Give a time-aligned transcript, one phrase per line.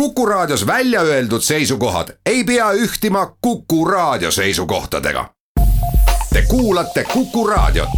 [0.00, 5.30] Kuku Raadios välja öeldud seisukohad ei pea ühtima Kuku Raadio seisukohtadega.
[6.32, 7.88] Te kuulate Kuku Raadiot.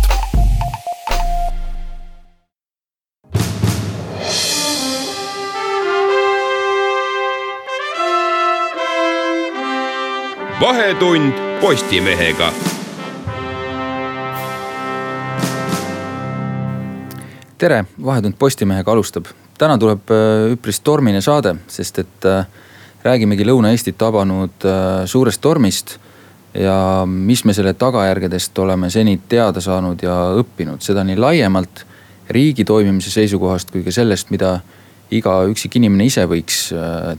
[10.60, 12.52] vahetund Postimehega
[17.58, 19.24] tere, Vahetund Postimehega alustab.
[19.58, 22.46] Täna tuleb äh, üpris tormine saade, sest et äh,
[23.04, 25.98] räägimegi Lõuna-Eestit tabanud äh, suurest tormist.
[26.54, 31.84] ja mis me selle tagajärgedest oleme seni teada saanud ja õppinud, seda nii laiemalt
[32.32, 34.54] riigi toimimise seisukohast kui ka sellest, mida
[35.12, 36.70] iga üksik inimene ise võiks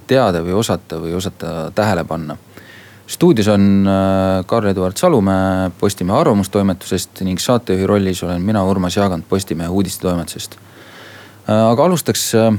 [0.10, 2.36] teada või osata või osata tähele panna
[3.08, 3.88] stuudios on
[4.46, 10.58] Karl-Eduard Salumäe Postimehe arvamustoimetusest ning saatejuhi rollis olen mina, Urmas Jaagant Postimehe uudistetoimetusest.
[11.50, 12.52] Äh, aga alustaks äh,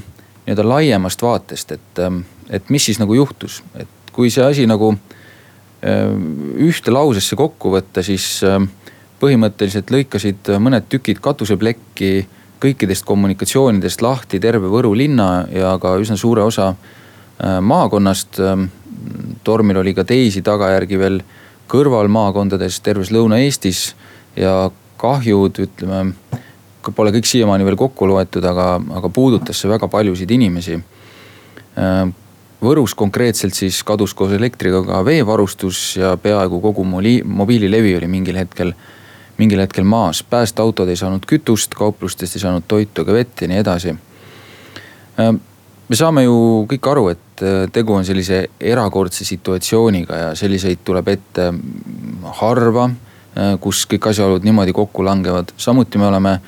[0.47, 2.03] nii-öelda laiemast vaatest, et,
[2.51, 4.95] et mis siis nagu juhtus, et kui see asi nagu
[6.61, 8.43] ühte lausesse kokku võtta, siis
[9.23, 12.11] põhimõtteliselt lõikasid mõned tükid katuseplekki
[12.61, 16.75] kõikidest kommunikatsioonidest lahti terve Võru linna ja ka üsna suure osa
[17.41, 18.43] maakonnast.
[19.45, 21.23] Tormil oli ka teisi tagajärgi veel
[21.71, 23.95] kõrvalmaakondades terves Lõuna-Eestis
[24.37, 26.15] ja kahjud, ütleme,
[26.97, 30.79] pole kõik siiamaani veel kokku loetud, aga, aga puudutas see väga paljusid inimesi.
[32.61, 38.75] Võrus konkreetselt siis kadus koos elektriga ka veevarustus ja peaaegu kogu mobiililevi oli mingil hetkel,
[39.39, 40.23] mingil hetkel maas.
[40.23, 43.97] päästeautod ei saanud kütust, kauplustest ei saanud toitu ega vett ja nii edasi
[45.91, 46.37] me saame ju
[46.71, 52.87] kõik aru, et äh, tegu on sellise erakordse situatsiooniga ja selliseid tuleb ette mm, harva,
[52.91, 55.53] äh, kus kõik asjaolud niimoodi kokku langevad.
[55.59, 56.39] samuti me oleme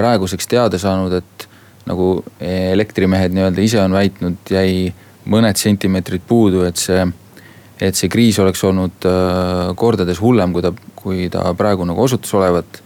[0.00, 1.46] praeguseks teada saanud, et
[1.88, 4.90] nagu elektrimehed nii-öelda ise on väitnud, jäi
[5.30, 7.04] mõned sentimeetrid puudu, et see,
[7.80, 12.32] et see kriis oleks olnud äh, kordades hullem, kui ta, kui ta praegu nagu osutus
[12.38, 12.82] olevat.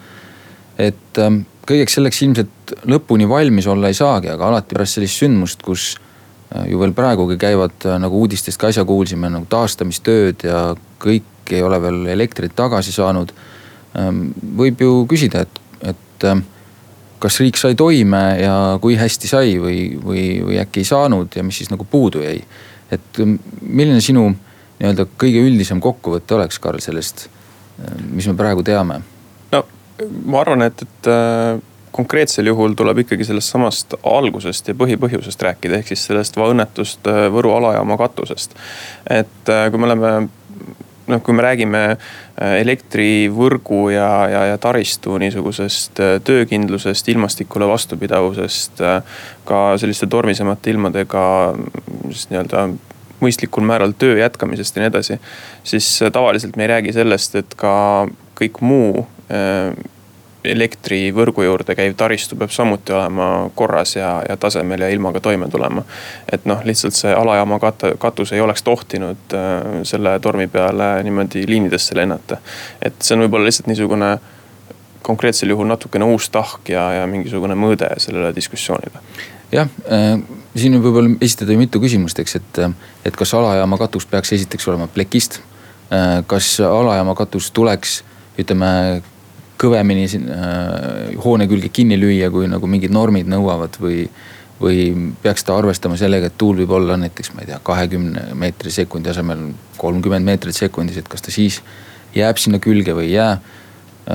[0.78, 5.62] et ähm, kõigeks selleks ilmselt lõpuni valmis olla ei saagi, aga alati pärast sellist sündmust,
[5.62, 5.94] kus
[6.54, 10.60] Äh, ju veel praegugi käivad, äh, nagu uudistest ka äsja kuulsime, nagu taastamistööd ja
[11.02, 13.32] kõik ei ole veel elektrit tagasi saanud.
[13.98, 14.28] Ähm,
[14.58, 15.60] võib ju küsida, et,
[15.94, 16.44] et ähm,
[17.24, 21.44] kas riik sai toime ja kui hästi sai või, või, või äkki ei saanud ja
[21.46, 22.42] mis siis nagu puudu jäi.
[22.92, 24.28] et ähm, milline sinu
[24.78, 27.28] nii-öelda kõige üldisem kokkuvõte oleks, Karl, sellest,
[28.10, 29.00] mis me praegu teame?
[29.52, 29.62] no
[30.26, 31.62] ma arvan, et, et äh,
[31.94, 37.26] konkreetsel juhul tuleb ikkagi sellest samast algusest ja põhipõhjusest rääkida, ehk siis sellest õnnetust äh,
[37.34, 38.56] Võru alajaama katusest.
[39.10, 40.14] et äh, kui me oleme
[41.06, 48.82] noh, kui me räägime äh, elektrivõrgu ja, ja, ja taristu niisugusest töökindlusest, ilmastikule vastupidavusest.
[49.44, 51.24] ka selliste tormisemate ilmadega
[52.10, 52.68] siis nii-öelda
[53.24, 55.18] mõistlikul määral töö jätkamisest ja nii edasi.
[55.64, 58.06] siis tavaliselt me ei räägi sellest, et ka
[58.40, 59.06] kõik muu
[60.44, 65.82] elektrivõrgu juurde käiv taristu peab samuti olema korras ja, ja tasemel ja ilmaga toime tulema.
[66.32, 71.46] et noh, lihtsalt see alajaama kat-, katus ei oleks tohtinud äh, selle tormi peale niimoodi
[71.48, 72.36] liinidesse lennata.
[72.82, 74.18] et see on võib-olla lihtsalt niisugune
[75.04, 79.00] konkreetsel juhul natukene uus tahk ja, ja mingisugune mõõde sellele diskussioonile.
[79.52, 80.18] jah äh,,
[80.56, 82.62] siin võib võib-olla esitada mitu küsimust, eks, et,
[83.04, 85.40] et kas alajaama katus peaks esiteks olema plekist
[85.88, 86.20] äh,.
[86.26, 88.02] kas alajaama katus tuleks,
[88.38, 89.02] ütleme
[89.64, 94.06] kõvemini siin äh, hoone külge kinni lüüa, kui nagu mingid normid nõuavad või.
[94.54, 94.84] või
[95.20, 99.10] peaks ta arvestama sellega, et tuul võib olla näiteks, ma ei tea, kahekümne meetri sekundi
[99.10, 101.58] asemel kolmkümmend meetrit sekundis, et kas ta siis
[102.14, 103.32] jääb sinna külge või ei jää.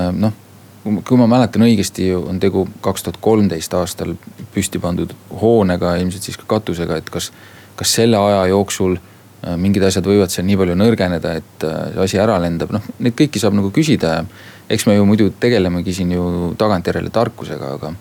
[0.00, 0.32] Äh, noh,
[0.80, 4.14] kui ma mäletan õigesti, on tegu kaks tuhat kolmteist aastal
[4.54, 5.12] püsti pandud
[5.42, 7.30] hoonega, ilmselt siis ka katusega, et kas,
[7.76, 12.06] kas selle aja jooksul äh, mingid asjad võivad seal nii palju nõrgeneda, et äh, see
[12.06, 14.24] asi ära lendab, noh neid kõiki saab nagu küsida ja
[14.70, 16.24] eks me ju muidu tegelemegi siin ju
[16.58, 17.92] tagantjärele tarkusega, aga,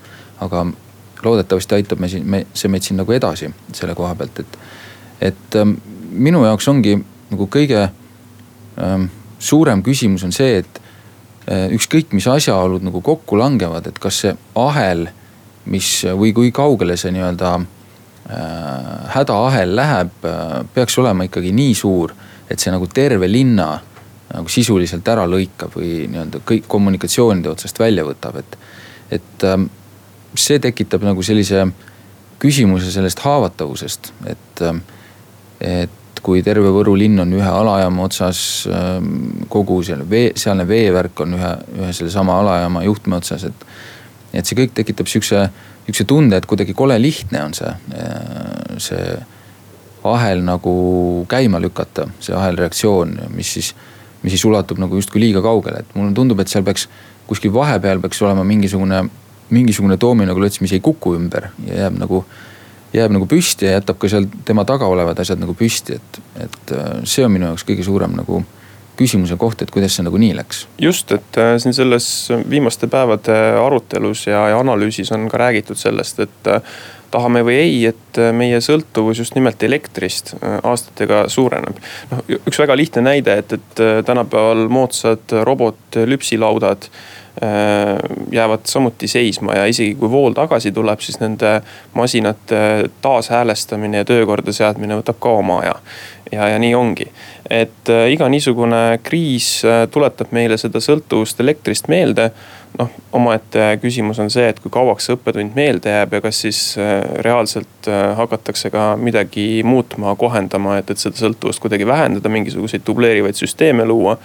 [0.45, 0.65] aga
[1.23, 4.59] loodetavasti aitab me siin, me, see meid siin nagu edasi selle koha pealt, et.
[5.29, 5.77] et ähm,
[6.09, 6.95] minu jaoks ongi
[7.29, 9.09] nagu kõige ähm,
[9.39, 10.79] suurem küsimus on see, et
[11.49, 15.07] äh, ükskõik, mis asjaolud nagu kokku langevad, et kas see ahel,
[15.69, 17.67] mis või kui kaugele see nii-öelda äh,
[19.17, 22.15] hädaahel läheb äh,, peaks olema ikkagi nii suur,
[22.49, 23.75] et see nagu terve linna
[24.33, 28.57] nagu sisuliselt ära lõikab või nii-öelda kõik kommunikatsioonide otsast välja võtab, et.
[29.19, 29.69] et ähm,
[30.37, 31.63] see tekitab nagu sellise
[32.39, 34.83] küsimuse sellest haavatavusest, et, ähm,
[35.59, 41.25] et kui terve Võru linn on ühe alajaama otsas, ähm, kogu selle vee, sealne veevärk
[41.25, 43.67] on ühe, ühe sellesama alajaama juhtme otsas, et.
[44.33, 45.47] et see kõik tekitab sihukese,
[45.87, 49.17] sihukese tunde, et kuidagi kole lihtne on see, äh, see
[50.03, 50.73] ahel nagu
[51.29, 53.73] käima lükata, see ahelreaktsioon, mis siis,
[54.23, 56.87] mis siis ulatub nagu justkui liiga kaugele, et mulle tundub, et seal peaks
[57.29, 59.03] kuskil vahepeal peaks olema mingisugune,
[59.53, 62.23] mingisugune doominoklõts, mis ei kuku ümber ja jääb nagu,
[62.93, 66.73] jääb nagu püsti ja jätab ka seal tema taga olevad asjad nagu püsti, et, et
[66.75, 68.43] äh, see on minu jaoks kõige suurem nagu
[68.99, 70.65] küsimuse koht, et kuidas see nagu nii läks.
[70.81, 72.07] just, et äh, siin selles
[72.49, 76.49] viimaste päevade arutelus ja, ja analüüsis on ka räägitud sellest, et
[77.11, 81.79] tahame või ei, et äh, meie sõltuvus just nimelt elektrist äh, aastatega suureneb.
[82.11, 86.91] noh, üks väga lihtne näide, et, et äh, tänapäeval moodsad robotlüpsilaudad
[88.35, 91.61] jäävad samuti seisma ja isegi kui vool tagasi tuleb, siis nende
[91.95, 95.77] masinate taashäälestamine ja töökorda seadmine võtab ka oma aja.
[96.33, 97.07] ja, ja nii ongi,
[97.47, 99.61] et iga niisugune kriis
[99.93, 102.31] tuletab meile seda sõltuvust elektrist meelde
[102.77, 106.59] noh, omaette küsimus on see, et kui kauaks see õppetund meelde jääb ja kas siis
[106.79, 112.85] äh, reaalselt äh, hakatakse ka midagi muutma, kohendama, et, et seda sõltuvust kuidagi vähendada, mingisuguseid
[112.87, 114.17] dubleerivaid süsteeme luua.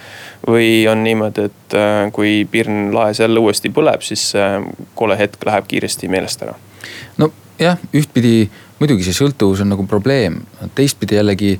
[0.46, 4.50] või on niimoodi, et äh, kui pirn laes jälle uuesti põleb, siis see
[4.94, 6.58] kole hetk läheb kiiresti meelest ära.
[7.18, 8.50] nojah, ühtpidi
[8.80, 10.42] muidugi see sõltuvus on nagu probleem,
[10.74, 11.54] teistpidi jällegi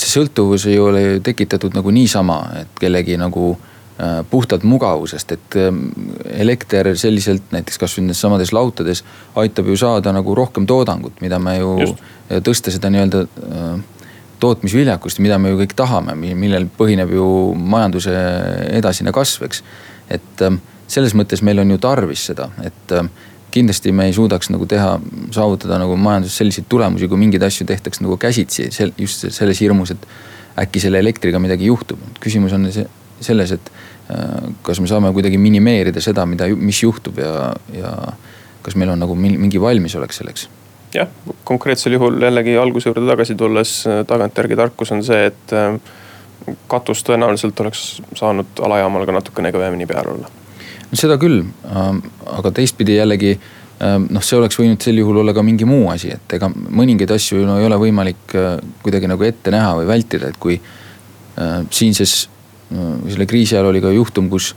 [0.00, 3.70] see sõltuvus ei ole ju tekitatud nagu niisama, et kellegi nagu äh,
[4.30, 5.86] puhtalt mugavusest, et ähm,
[6.32, 9.02] elekter selliselt näiteks kasvõi nendes samades lautades
[9.40, 12.04] aitab ju saada nagu rohkem toodangut, mida me ju Just.
[12.46, 14.04] tõsta seda nii-öelda äh,
[14.40, 18.14] tootmisviljakust, mida me ju kõik tahame, millel põhineb ju majanduse
[18.78, 19.62] edasine kasv, eks.
[20.08, 20.60] et ähm,
[20.90, 23.10] selles mõttes meil on ju tarvis seda, et ähm,
[23.52, 24.94] kindlasti me ei suudaks nagu teha,
[25.34, 30.08] saavutada nagu majanduses selliseid tulemusi, kui mingeid asju tehtaks nagu käsitsi, just selles hirmus, et
[30.64, 32.00] äkki selle elektriga midagi juhtub.
[32.22, 32.70] küsimus on
[33.20, 33.72] selles, et
[34.10, 37.92] Äh, kas me saame kuidagi minimeerida seda, mida, mis juhtub ja, ja
[38.64, 40.48] kas meil on nagu mingi valmisolek selleks?
[40.90, 41.06] jah,
[41.46, 45.76] konkreetsel juhul jällegi alguse juurde tagasi tulles, äh, tagantjärgi tarkus on see, et äh,
[46.72, 47.84] katus tõenäoliselt oleks
[48.18, 50.32] saanud alajaamal ka natukene kõvemini peal olla.
[50.90, 52.02] no seda küll, ähm,
[52.40, 56.10] aga teistpidi jällegi ähm, noh, see oleks võinud sel juhul olla ka mingi muu asi,
[56.16, 58.34] et ega mõningaid asju no ei ole võimalik
[58.82, 60.58] kuidagi nagu ette näha või vältida, et kui
[61.70, 62.24] siinses
[62.70, 64.54] selle kriisi ajal oli ka juhtum, kus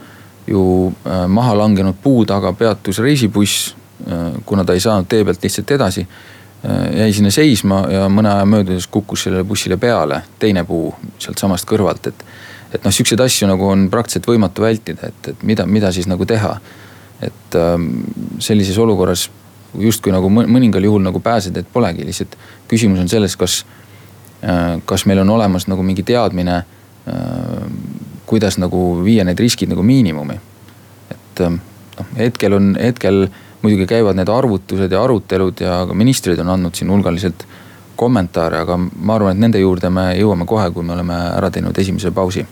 [0.48, 3.76] ju äh, maha langenud puu taga peatus reisibuss,
[4.12, 6.08] äh, kuna ta ei saanud tee pealt lihtsalt edasi.
[6.66, 11.68] Äh, jäi sinna seisma ja mõne aja möödudes kukkus sellele bussile peale teine puu sealtsamast
[11.70, 12.26] kõrvalt, et.
[12.74, 16.26] et noh, siukseid asju nagu on praktiliselt võimatu vältida, et, et mida, mida siis nagu
[16.26, 16.58] teha.
[17.24, 17.84] et ähm,
[18.40, 19.30] sellises olukorras
[19.80, 22.36] justkui nagu mõningal juhul nagu pääseteed polegi, lihtsalt
[22.68, 23.66] küsimus on selles, kas,
[24.86, 26.64] kas meil on olemas nagu mingi teadmine
[28.26, 30.40] kuidas nagu viia need riskid nagu miinimumi.
[31.12, 31.60] et ähm,
[31.98, 33.28] noh, hetkel on, hetkel
[33.62, 37.46] muidugi käivad need arvutused ja arutelud ja ka ministrid on andnud siin hulgaliselt
[37.96, 41.78] kommentaare, aga ma arvan, et nende juurde me jõuame kohe, kui me oleme ära teinud
[41.78, 42.46] esimese pausi.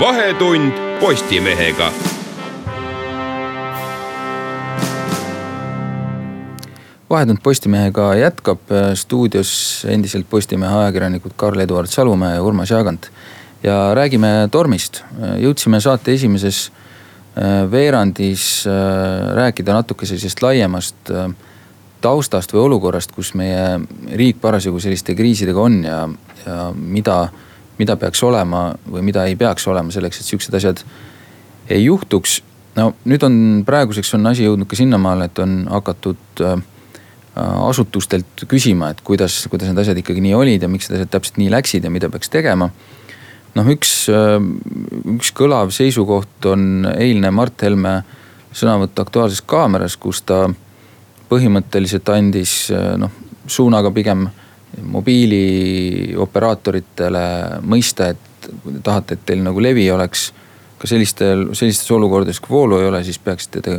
[0.00, 1.90] vahetund Postimehega
[7.10, 8.58] vahetund Postimehega jätkab
[8.94, 13.10] stuudios endiselt Postimehe ajakirjanikud Karl-Eduard Salumäe ja Urmas Jaagant.
[13.62, 15.02] ja räägime tormist,
[15.38, 21.28] jõudsime saate esimeses äh, veerandis äh, rääkida natuke sellisest laiemast äh,
[22.00, 23.80] taustast või olukorrast, kus meie
[24.16, 26.00] riik parasjagu selliste kriisidega on ja,
[26.46, 27.20] ja mida,
[27.78, 30.84] mida peaks olema või mida ei peaks olema selleks, et sihukesed asjad
[31.68, 32.40] ei juhtuks.
[32.80, 36.79] no nüüd on praeguseks on asi jõudnud ka sinnamaale, et on hakatud äh, Äh,
[37.36, 41.36] asutustelt küsima, et kuidas, kuidas need asjad ikkagi nii olid ja miks need asjad täpselt
[41.38, 42.70] nii läksid ja mida peaks tegema.
[43.54, 44.40] noh, üks, äh,
[45.16, 48.02] üks kõlav seisukoht on eilne Mart Helme
[48.54, 50.54] sõnavõtt Aktuaalses Kaameras, kus ta
[51.30, 53.10] põhimõtteliselt andis äh, noh,
[53.46, 54.28] suunaga pigem
[54.80, 57.24] mobiilioperaatoritele
[57.66, 58.18] mõista, et
[58.62, 60.32] kui te tahate, et teil nagu levi oleks
[60.80, 63.76] ka sellistel, sellistes olukordades, kui voolu ei ole, siis peaksite te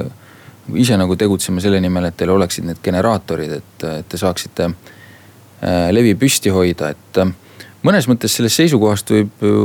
[0.77, 5.89] ise nagu tegutsema selle nimel, et teil oleksid need generaatorid, et, et te saaksite äh,
[5.93, 7.31] levi püsti hoida, et äh,
[7.87, 9.63] mõnes mõttes sellest seisukohast võib ju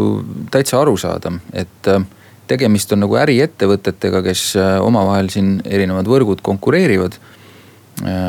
[0.53, 2.05] täitsa aru saada, et äh,
[2.47, 4.53] tegemist on nagu äriettevõtetega, kes
[4.87, 7.17] omavahel siin erinevad võrgud konkureerivad.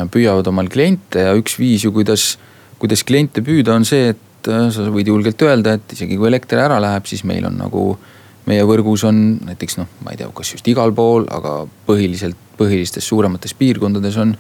[0.10, 2.40] püüavad omal kliente ja üks viis ju, kuidas,
[2.82, 6.80] kuidas kliente püüda, on see, et sa võid julgelt öelda, et isegi kui elekter ära
[6.82, 7.84] läheb, siis meil on nagu
[8.48, 13.06] meie võrgus on näiteks noh, ma ei tea, kas just igal pool, aga põhiliselt põhilistes
[13.06, 14.34] suuremates piirkondades on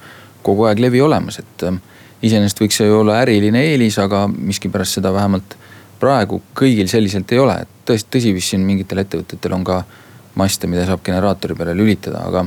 [0.46, 1.82] kogu aeg levi olemas, et ähm,
[2.24, 5.58] iseenesest võiks see ju olla äriline eelis, aga miskipärast seda vähemalt
[6.00, 9.82] praegu kõigil selliselt ei ole, et tõesti, tõsi, vist siin mingitel ettevõtetel on ka
[10.38, 12.46] maste, mida saab generaatori peale lülitada, aga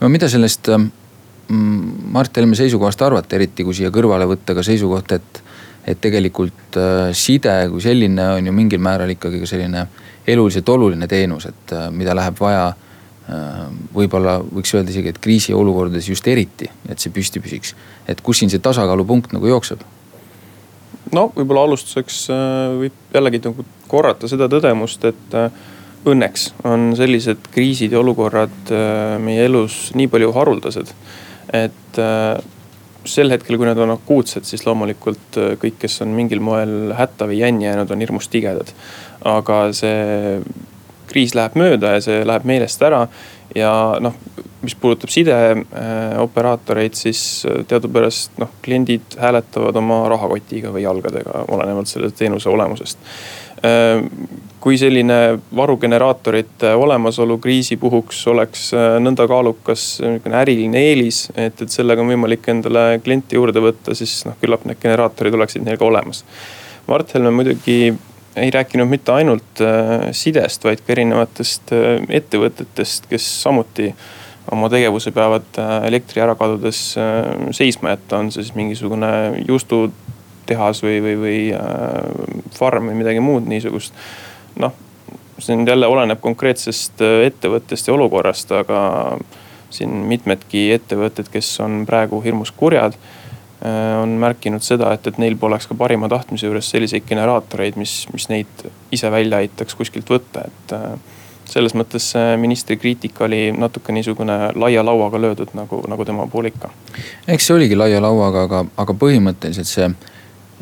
[0.00, 5.16] no mida sellest mm, Mart Helme seisukohast arvate, eriti kui siia kõrvale võtta ka seisukoht,
[5.18, 5.42] et,
[5.90, 9.86] et tegelikult äh, side kui selline on ju mingil määral ikkagi ka selline
[10.26, 13.64] eluliselt oluline teenus, et äh, mida läheb vaja äh,
[13.94, 17.74] võib-olla võiks öelda isegi, et kriisiolukordades just eriti, et see püsti püsiks.
[18.08, 19.82] et kus siin see tasakaalupunkt nagu jookseb?
[21.12, 22.24] no võib-olla alustuseks
[22.78, 25.36] võib jällegi nagu korrata seda tõdemust, et
[26.08, 28.72] õnneks on sellised kriisid ja olukorrad
[29.22, 30.94] meie elus nii palju haruldased
[31.52, 32.40] et äh,
[33.08, 37.28] sel hetkel, kui need on akuutsed, siis loomulikult äh, kõik, kes on mingil moel hätta
[37.30, 38.72] või jänni jäänud, on hirmus tigedad.
[39.24, 40.40] Aga see
[41.12, 43.06] kriis läheb mööda ja see läheb meelest ära.
[43.54, 44.14] ja noh,
[44.62, 52.48] mis puudutab sideoperaatoreid, siis teadupärast noh, kliendid hääletavad oma rahakotiga või jalgadega, olenevalt selle teenuse
[52.48, 52.98] olemusest
[54.62, 61.74] kui selline varugeneraatorite olemasolu kriisi puhuks oleks äh, nõnda kaalukas niisugune äriline eelis, et, et
[61.74, 65.88] sellega on võimalik endale klienti juurde võtta, siis noh, küllap need generaatorid oleksid neil ka
[65.88, 66.22] olemas.
[66.86, 67.92] Mart Helme muidugi
[68.36, 73.92] ei rääkinud mitte ainult äh, sidest, vaid ka erinevatest äh, ettevõtetest, kes samuti
[74.52, 76.96] oma tegevuse peavad elektri ära kadudes
[77.54, 79.10] seisma jätta, on see siis mingisugune
[79.46, 81.36] juustutehas või, või, või
[82.50, 83.94] farm või midagi muud niisugust.
[84.58, 84.74] Noh,
[85.38, 88.82] see nüüd jälle oleneb konkreetsest äh, ettevõttest ja olukorrast, aga
[89.72, 93.21] siin mitmedki ettevõtted, kes on praegu hirmus kurjad äh,
[94.02, 98.28] on märkinud seda, et, et neil poleks ka parima tahtmise juures selliseid generaatoreid, mis, mis
[98.32, 100.78] neid ise välja aitaks kuskilt võtta, et.
[100.78, 101.18] Äh,
[101.52, 102.06] selles mõttes
[102.40, 106.70] ministri kriitika oli natuke niisugune laia lauaga löödud, nagu, nagu tema puhul ikka.
[107.28, 109.88] eks see oligi laia lauaga, aga, aga põhimõtteliselt see,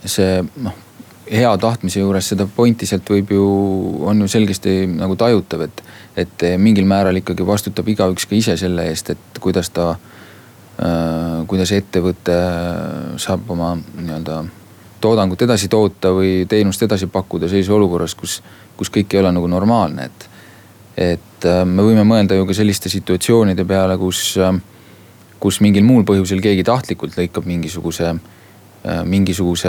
[0.03, 0.75] see noh
[1.31, 3.45] hea tahtmise juures seda pointi sealt võib ju,
[4.09, 5.85] on ju selgesti nagu tajutav, et,
[6.25, 10.20] et mingil määral ikkagi vastutab igaüks ka ise selle eest, et kuidas ta äh,,
[11.47, 12.35] kuidas ettevõte
[13.21, 14.39] saab oma nii-öelda
[15.01, 18.39] toodangut edasi toota või teenust edasi pakkuda sellises olukorras, kus,
[18.77, 20.29] kus kõik ei ole nagu normaalne, et.
[20.97, 24.57] et äh, me võime mõelda ju ka selliste situatsioonide peale, kus äh,,
[25.41, 28.21] kus mingil muul põhjusel keegi tahtlikult lõikab mingisuguse äh,
[28.81, 29.69] Äh, mingisuguse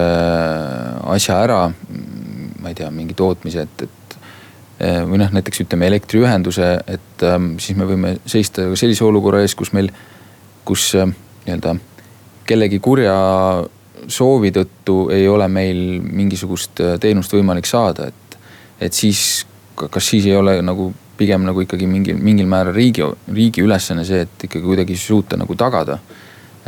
[1.12, 1.66] asja ära,
[2.64, 4.14] ma ei tea, mingi tootmise, et, et
[4.80, 7.26] äh, või noh, näiteks ütleme elektriühenduse, et
[7.60, 9.92] siis me võime seista sellise olukorra ees, kus meil,
[10.72, 11.12] kus äh,
[11.46, 11.76] nii-öelda
[12.48, 13.14] kellegi kurja
[14.12, 18.38] soovi tõttu ei ole meil mingisugust teenust võimalik saada, et,
[18.82, 19.46] et siis,
[19.78, 20.90] kas siis ei ole nagu
[21.22, 25.56] pigem nagu ikkagi mingil, mingil määral riigi, riigi ülesanne see, et ikkagi kuidagi suuta nagu
[25.60, 26.00] tagada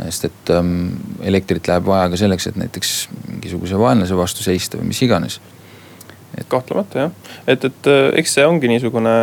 [0.02, 2.94] sest et ähm, elektrit läheb vaja ka selleks, et näiteks
[3.28, 5.40] mingisuguse vaenlase vastu seista või mis iganes.
[6.34, 7.12] et kahtlemata jah,
[7.46, 9.14] et, et äh, eks see ongi niisugune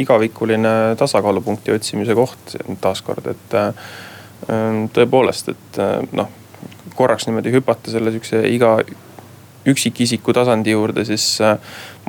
[0.00, 3.90] igavikuline tasakaalupunkti otsimise koht taaskord, et äh,
[4.46, 6.28] tõepoolest, et äh, noh
[6.98, 8.72] korraks niimoodi hüpata selle sihukese iga
[9.68, 11.58] üksikisiku tasandi juurde, siis äh,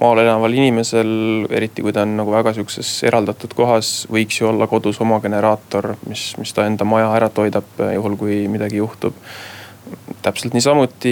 [0.01, 1.11] maal elaval inimesel,
[1.53, 5.93] eriti kui ta on nagu väga sihukeses eraldatud kohas, võiks ju olla kodus oma generaator,
[6.07, 9.17] mis, mis ta enda maja ära toidab, äh, juhul kui midagi juhtub.
[10.21, 11.11] täpselt niisamuti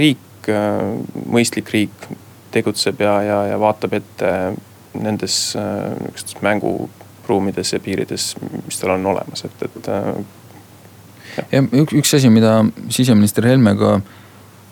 [0.00, 0.48] riik,
[1.30, 2.06] mõistlik riik
[2.54, 4.30] tegutseb ja, ja, ja vaatab ette
[4.94, 9.90] nendes nihukestes mänguruumides ja piirides, mis tal on olemas, et, et.
[11.52, 12.58] Üks, üks asi, mida
[12.92, 13.96] siseminister Helme ka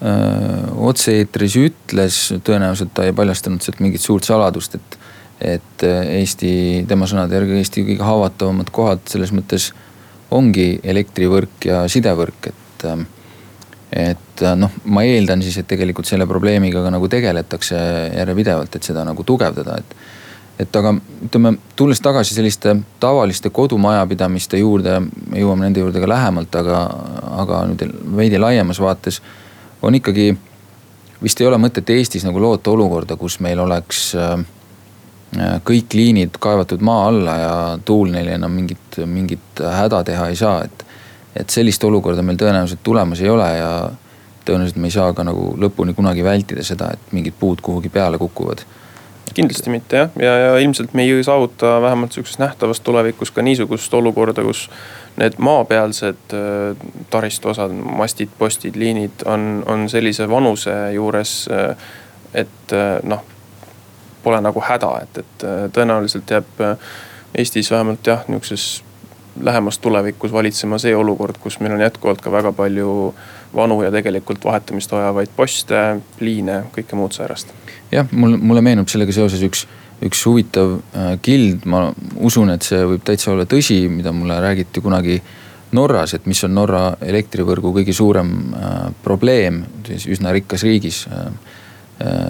[0.05, 4.97] Äh, otse-eetris ütles, tõenäoliselt ta ei paljastanud sealt mingit suurt saladust, et.
[5.55, 6.51] et äh, Eesti,
[6.91, 9.71] tema sõnade järgi Eesti kõige haavatavamad kohad selles mõttes
[10.35, 12.87] ongi elektrivõrk ja sidevõrk, et.
[12.91, 13.05] Äh,
[13.95, 17.77] et noh, ma eeldan siis, et tegelikult selle probleemiga ka nagu tegeletakse
[18.11, 19.93] järjepidevalt, et seda nagu tugevdada, et
[20.59, 20.95] et aga
[21.27, 26.83] ütleme, tulles tagasi selliste tavaliste kodumajapidamiste juurde, me jõuame nende juurde ka lähemalt, aga,
[27.43, 29.21] aga nüüd veidi laiemas vaates
[29.83, 30.31] on ikkagi,
[31.23, 34.45] vist ei ole mõtet Eestis nagu loota olukorda, kus meil oleks äh,
[35.67, 40.63] kõik liinid kaevatud maa alla ja tuul neile enam mingit, mingit häda teha ei saa,
[40.65, 40.87] et.
[41.35, 43.71] et sellist olukorda meil tõenäoliselt tulemas ei ole ja
[44.47, 48.21] tõenäoliselt me ei saa ka nagu lõpuni kunagi vältida seda, et mingid puud kuhugi peale
[48.23, 48.63] kukuvad
[49.35, 53.95] kindlasti mitte jah, ja, ja ilmselt me ei saavuta vähemalt sihukeses nähtavas tulevikus ka niisugust
[53.95, 54.69] olukorda, kus
[55.17, 61.49] need maapealsed äh, taristu osad, mastid, postid, liinid on, on sellise vanuse juures.
[61.53, 61.77] Äh,
[62.35, 63.23] et äh, noh,
[64.23, 65.45] pole nagu häda, et, et
[65.77, 66.63] tõenäoliselt jääb
[67.35, 68.83] Eestis vähemalt jah, nihukeses
[69.43, 73.15] lähemas tulevikus valitsema see olukord, kus meil on jätkuvalt ka väga palju
[73.55, 75.81] vanu ja tegelikult vahetamist vajavaid poste,
[76.21, 77.55] liine, kõike muud säärast.
[77.93, 79.67] jah, mul, mulle meenub sellega seoses üks
[80.05, 80.79] üks huvitav
[81.25, 81.87] kild, ma
[82.27, 85.21] usun, et see võib täitsa olla tõsi, mida mulle räägiti kunagi
[85.75, 88.31] Norras, et mis on Norra elektrivõrgu kõige suurem
[89.03, 91.05] probleem siis üsna rikkas riigis.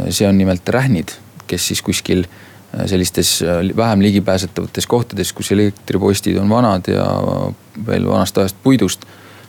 [0.09, 1.13] see on nimelt rähnid,
[1.47, 2.27] kes siis kuskil
[2.87, 3.43] sellistes
[3.77, 7.05] vähem ligipääsetavates kohtades, kus elektripostid on vanad ja
[7.87, 9.05] veel vanast ajast puidust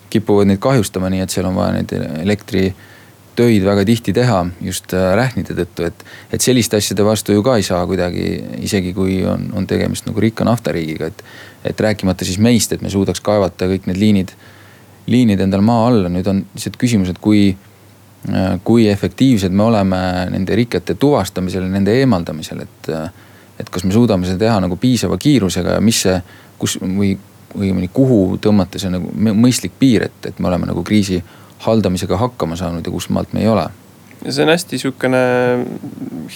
[0.09, 1.91] kipuvad neid kahjustama, nii et seal on vaja neid
[2.21, 6.05] elektritöid väga tihti teha just äh, rähnide tõttu, et.
[6.31, 8.27] et selliste asjade vastu ju ka ei saa kuidagi,
[8.67, 11.23] isegi kui on, on tegemist nagu rikka naftariigiga, et.
[11.65, 14.35] et rääkimata siis meist, et me suudaks kaevata kõik need liinid,
[15.11, 17.74] liinid endal maa alla, nüüd on lihtsalt küsimus, et kui äh,
[18.63, 19.97] kui efektiivsed me oleme
[20.33, 22.89] nende rikete tuvastamisel ja nende eemaldamisel, et.
[23.59, 26.15] et kas me suudame seda teha nagu piisava kiirusega ja mis see,
[26.59, 27.13] kus või
[27.55, 31.21] õigemini kuhu tõmmata see nagu mõistlik piir, et, et me oleme nagu kriisi
[31.63, 33.69] haldamisega hakkama saanud ja kust maalt me ei ole?
[34.25, 35.21] see on hästi sihukene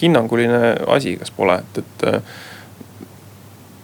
[0.01, 2.23] hinnanguline asi, kas pole, et, et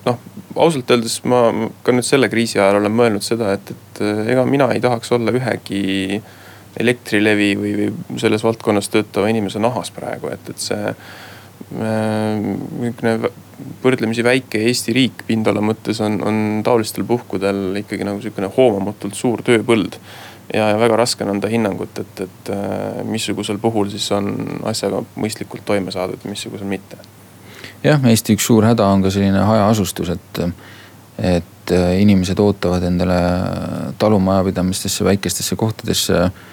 [0.05, 0.19] noh,
[0.55, 1.41] ausalt öeldes ma
[1.83, 4.01] ka nüüd selle kriisi ajal olen mõelnud seda, et, et
[4.35, 6.21] ega mina ei tahaks olla ühegi
[6.79, 10.93] Elektrilevi või, või selles valdkonnas töötava inimese nahas praegu, et, et see
[11.71, 13.31] niisugune
[13.83, 19.43] võrdlemisi väike Eesti riik pindala mõttes on, on taolistel puhkudel ikkagi nagu sihukene hoomamatult suur
[19.45, 19.97] tööpõld.
[20.53, 25.01] ja, ja väga raske on anda hinnangut, et, et äh, missugusel puhul siis on asjaga
[25.15, 26.97] mõistlikult toime saadud missugusel mitte.
[27.83, 30.41] jah, Eesti üks suur häda on ka selline hajaasustus, et,
[31.17, 33.21] et äh, inimesed ootavad endale
[33.97, 36.43] talumajapidamistesse, väikestesse kohtadesse äh,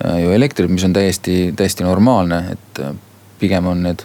[0.00, 2.80] ju elektrit, mis on täiesti, täiesti normaalne, et
[3.40, 4.04] pigem on need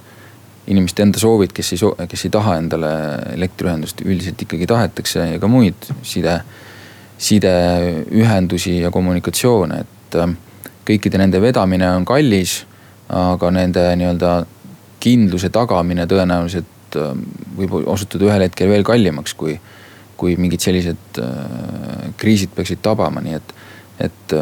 [0.67, 2.91] inimeste enda soovid, kes ei kes ei taha endale
[3.35, 6.39] elektriühendust, üldiselt ikkagi tahetakse ja ka muid side,
[7.21, 10.33] sideühendusi ja kommunikatsioone, et äh,
[10.87, 12.63] kõikide nende vedamine on kallis.
[13.05, 14.29] aga nende nii-öelda
[14.99, 17.11] kindluse tagamine tõenäoliselt äh,
[17.57, 19.59] võib osutuda ühel hetkel veel kallimaks, kui,
[20.17, 23.53] kui mingid sellised äh, kriisid peaksid tabama, nii et,
[24.07, 24.35] et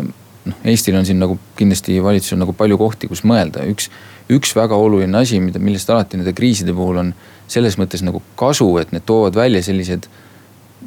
[0.45, 3.89] noh, Eestil on siin nagu kindlasti valitsusel nagu palju kohti, kus mõelda, üks
[4.31, 7.13] üks väga oluline asi, mida, millest alati nende kriiside puhul on
[7.51, 10.07] selles mõttes nagu kasu, et need toovad välja sellised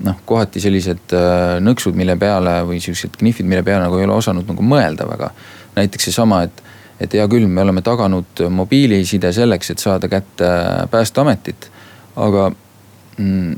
[0.05, 4.17] noh, kohati sellised äh, nõksud, mille peale või siuksed knihvid, mille peale nagu ei ole
[4.17, 5.31] osanud nagu mõelda väga.
[5.77, 6.63] näiteks seesama, et,
[7.01, 10.51] et hea küll, me oleme taganud mobiiliside selleks, et saada kätte
[10.91, 11.71] päästeametit.
[12.17, 12.51] aga
[13.17, 13.57] mm,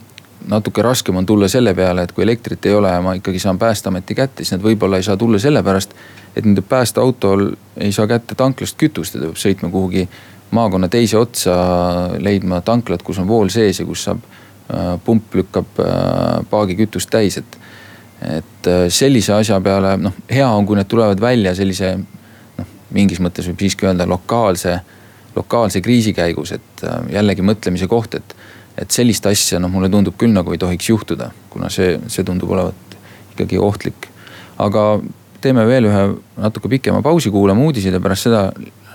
[0.49, 3.59] natuke raskem on tulla selle peale, et kui elektrit ei ole ja ma ikkagi saan
[3.59, 5.95] päästeameti kätte, siis nad võib-olla ei saa tulla sellepärast
[6.39, 10.05] et nende päästeautol ei saa kätte tanklast kütust ja ta peab sõitma kuhugi
[10.55, 11.55] maakonna teise otsa,
[12.23, 14.23] leidma tanklat, kus on vool sees ja kus saab,
[14.71, 15.89] äh, pump lükkab äh,
[16.51, 17.59] paagi kütust täis, et.
[18.23, 23.21] et äh, sellise asja peale noh, hea on, kui need tulevad välja sellise noh, mingis
[23.25, 24.79] mõttes võib siiski öelda lokaalse,
[25.37, 28.38] lokaalse kriisi käigus, et jällegi mõtlemise koht, et.
[28.79, 32.51] Et sellist asja noh, mulle tundub küll nagu ei tohiks juhtuda, kuna see, see tundub
[32.55, 32.99] olevat
[33.35, 34.09] ikkagi ohtlik.
[34.59, 35.01] aga
[35.41, 36.03] teeme veel ühe
[36.37, 38.49] natuke pikema pausi, kuulame uudiseid ja pärast seda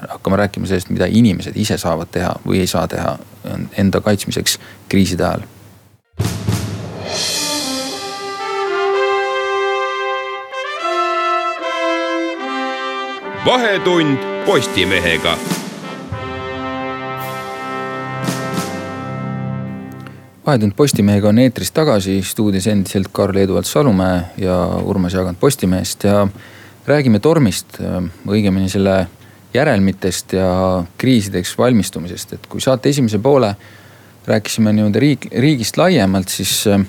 [0.10, 3.18] hakkame rääkima sellest, mida inimesed ise saavad teha või ei saa teha
[3.80, 4.60] enda kaitsmiseks
[4.92, 5.48] kriiside ajal.
[13.46, 15.38] vahetund Postimehega
[20.46, 26.28] vahetund Postimehega on eetris tagasi, stuudios endiselt Karl-Eduard Salumäe ja Urmas Jaagant Postimehest ja
[26.88, 27.80] räägime tormist,
[28.28, 29.06] õigemini selle
[29.54, 30.50] järelmitest ja
[30.98, 33.54] kriisideks valmistumisest, et kui saate esimese poole
[34.28, 36.84] rääkisime nii-öelda riik, riigist laiemalt, siis äh,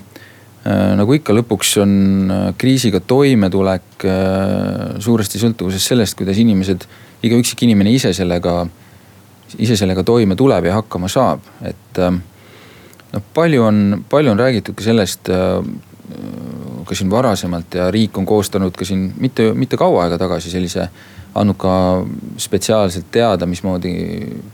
[0.99, 1.95] nagu ikka, lõpuks on
[2.31, 6.87] äh, kriisiga toimetulek äh, suuresti sõltuvuses sellest, kuidas inimesed,
[7.23, 8.63] iga üksik inimene ise sellega,
[9.59, 12.15] ise sellega toime tuleb ja hakkama saab, et äh,
[13.15, 15.59] noh, palju on, palju on räägitud ka sellest äh,
[16.85, 20.89] ka siin varasemalt ja riik on koostanud ka siin mitte, mitte kaua aega tagasi sellise.
[21.35, 21.71] andnud ka
[22.39, 23.89] spetsiaalselt teada, mismoodi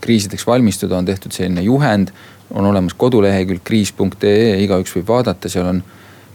[0.02, 2.10] kriisideks valmistuda, on tehtud selline juhend.
[2.50, 5.82] on olemas kodulehekülg kriis.ee, igaüks võib vaadata, seal on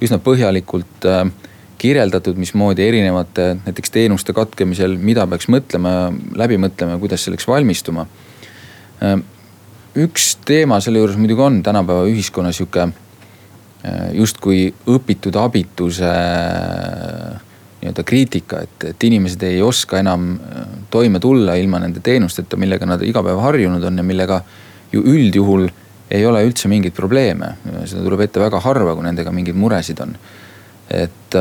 [0.01, 1.27] üsna põhjalikult äh,
[1.77, 8.07] kirjeldatud, mismoodi erinevate näiteks teenuste katkemisel, mida peaks mõtlema, läbi mõtlema, kuidas selleks valmistuma
[9.03, 9.19] äh,
[9.97, 17.39] üks teema selle juures muidugi on tänapäeva ühiskonnas sihuke äh, justkui õpitud abituse äh,
[17.81, 22.89] nii-öelda kriitika, et, et inimesed ei oska enam äh, toime tulla ilma nende teenusteta, millega
[22.89, 24.41] nad iga päev harjunud on ja millega
[24.93, 25.67] ju üldjuhul
[26.13, 27.57] ei ole üldse mingeid probleeme.
[27.83, 30.13] seda tuleb ette väga harva, kui nendega mingeid muresid on.
[30.87, 31.35] et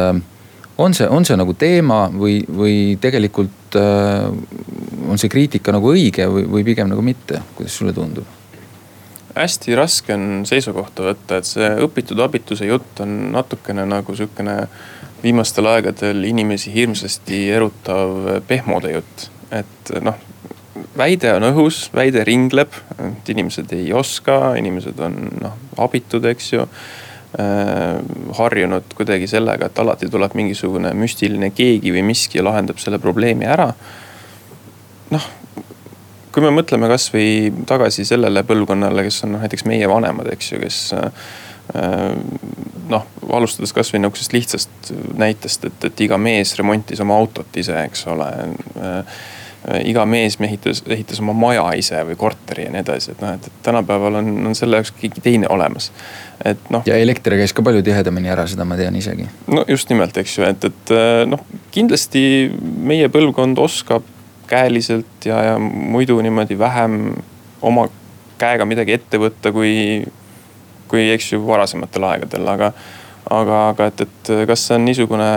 [0.78, 6.48] on see, on see nagu teema või, või tegelikult on see kriitika nagu õige või,
[6.50, 8.35] või pigem nagu mitte, kuidas sulle tundub?
[9.36, 14.56] Hästi raske on seisukohta võtta, et see õpitud abituse jutt on natukene nagu sihukene
[15.22, 19.30] viimastel aegadel inimesi hirmsasti erutav pehmode jutt.
[19.50, 20.16] et noh,
[20.98, 26.64] väide on õhus, väide ringleb, et inimesed ei oska, inimesed on noh abitud, eks ju
[26.64, 28.00] äh,
[28.38, 33.46] harjunud kuidagi sellega, et alati tuleb mingisugune müstiline keegi või miski ja lahendab selle probleemi
[33.46, 33.70] ära.
[35.14, 35.28] noh,
[36.36, 40.58] kui me mõtleme kasvõi tagasi sellele põlvkonnale, kes on noh näiteks meie vanemad, eks ju,
[40.60, 41.30] kes äh,
[42.92, 48.04] noh, alustades kasvõi nihukesest lihtsast näitest, et, et iga mees remontis oma autot ise, eks
[48.12, 49.22] ole äh,
[49.88, 53.48] iga mees ehitas, ehitas oma maja ise või korteri ja nii edasi, et noh, et
[53.64, 55.88] tänapäeval on, on selle jaoks keegi teine olemas.
[56.44, 56.84] et noh.
[56.86, 59.24] ja elekter käis ka palju tihedamini ära, seda ma tean isegi.
[59.48, 60.94] no just nimelt, eks ju, et, et
[61.32, 62.26] noh, kindlasti
[62.92, 64.12] meie põlvkond oskab
[64.46, 67.14] käeliselt ja, ja muidu niimoodi vähem
[67.62, 67.88] oma
[68.38, 70.04] käega midagi ette võtta, kui,
[70.88, 72.72] kui eks ju varasematel aegadel, aga
[73.30, 75.28] aga, aga et, et kas see on niisugune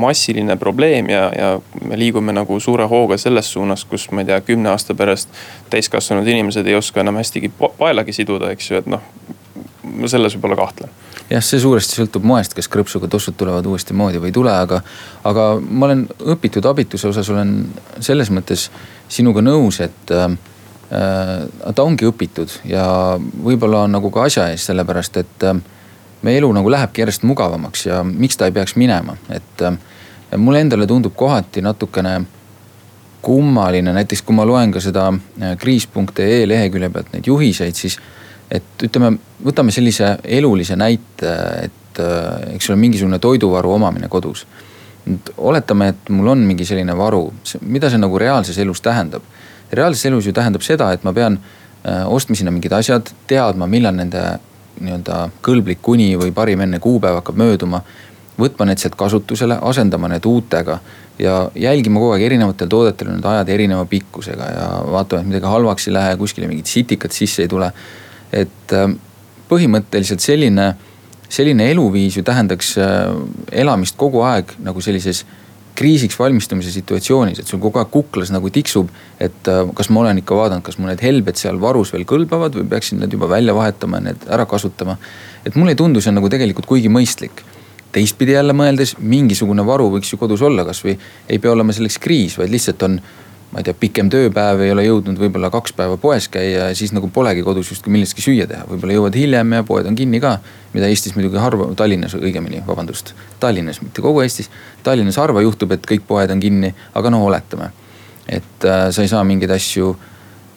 [0.00, 1.50] massiline probleem ja, ja
[1.84, 5.32] me liigume nagu suure hooga selles suunas, kus ma ei tea, kümne aasta pärast
[5.72, 9.04] täiskasvanud inimesed ei oska enam hästigi paelagi siduda, eks ju, et noh.
[9.96, 10.92] Ma selles võib-olla kahtlen.
[11.30, 14.80] Jah, see suuresti sõltub moest, kas krõpsuga tossud tulevad uuesti moodi või ei tule, aga,
[15.26, 16.04] aga ma olen
[16.36, 17.56] õpitud abituse osas olen
[17.98, 18.68] selles mõttes
[19.08, 20.36] sinuga nõus, et äh,
[20.86, 22.86] ta ongi õpitud ja
[23.18, 25.58] võib-olla on nagu ka asja ees, sellepärast et äh,
[26.26, 29.78] meie elu nagu lähebki järjest mugavamaks ja miks ta ei peaks minema, et äh,
[30.36, 32.20] mulle endale tundub kohati natukene
[33.26, 37.98] kummaline, näiteks kui ma loen ka seda äh, kriis.ee lehekülje pealt neid juhiseid, siis
[38.50, 41.32] et ütleme, võtame sellise elulise näite,
[41.66, 44.46] et äh, eks ole, mingisugune toiduvaru omamine kodus.
[45.38, 47.32] oletame, et mul on mingi selline varu,
[47.62, 49.22] mida see nagu reaalses elus tähendab?
[49.72, 53.94] reaalses elus ju tähendab seda, et ma pean äh, ostma sinna mingid asjad, teadma, millal
[53.94, 54.22] nende
[54.80, 57.82] nii-öelda kõlblik kuni või parim enne kuupäev hakkab mööduma.
[58.36, 60.78] võtma need sealt kasutusele, asendama need uutega
[61.18, 65.88] ja jälgima kogu aeg erinevatel toodetel need ajad erineva pikkusega ja vaatama, et midagi halvaks
[65.88, 67.70] ei lähe, kuskile mingit sitikat sisse ei tule
[68.32, 68.92] et äh,
[69.50, 70.72] põhimõtteliselt selline,
[71.28, 73.10] selline eluviis ju tähendaks äh,
[73.64, 75.24] elamist kogu aeg nagu sellises
[75.76, 78.88] kriisiks valmistumise situatsioonis, et sul kogu aeg kuklas nagu tiksub,
[79.20, 82.56] et äh, kas ma olen ikka vaadanud, kas mul need helbed seal varus veel kõlbavad
[82.56, 84.96] või peaksin need juba välja vahetama, need ära kasutama.
[85.44, 87.44] et mulle ei tundu see nagu tegelikult kuigi mõistlik.
[87.92, 92.38] teistpidi jälle mõeldes, mingisugune varu võiks ju kodus olla, kasvõi ei pea olema selleks kriis,
[92.38, 93.00] vaid lihtsalt on
[93.52, 96.92] ma ei tea, pikem tööpäev, ei ole jõudnud võib-olla kaks päeva poes käia ja siis
[96.96, 98.66] nagu polegi kodus justkui millestki süüa teha.
[98.68, 100.38] võib-olla jõuad hiljem ja poed on kinni ka.
[100.74, 103.14] mida Eestis muidugi harva, Tallinnas õigemini, vabandust.
[103.40, 104.50] Tallinnas, mitte kogu Eestis.
[104.84, 107.70] Tallinnas harva juhtub, et kõik poed on kinni, aga noh, oletame.
[108.28, 109.94] et äh, sa ei saa mingeid asju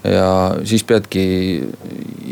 [0.03, 1.23] ja siis peadki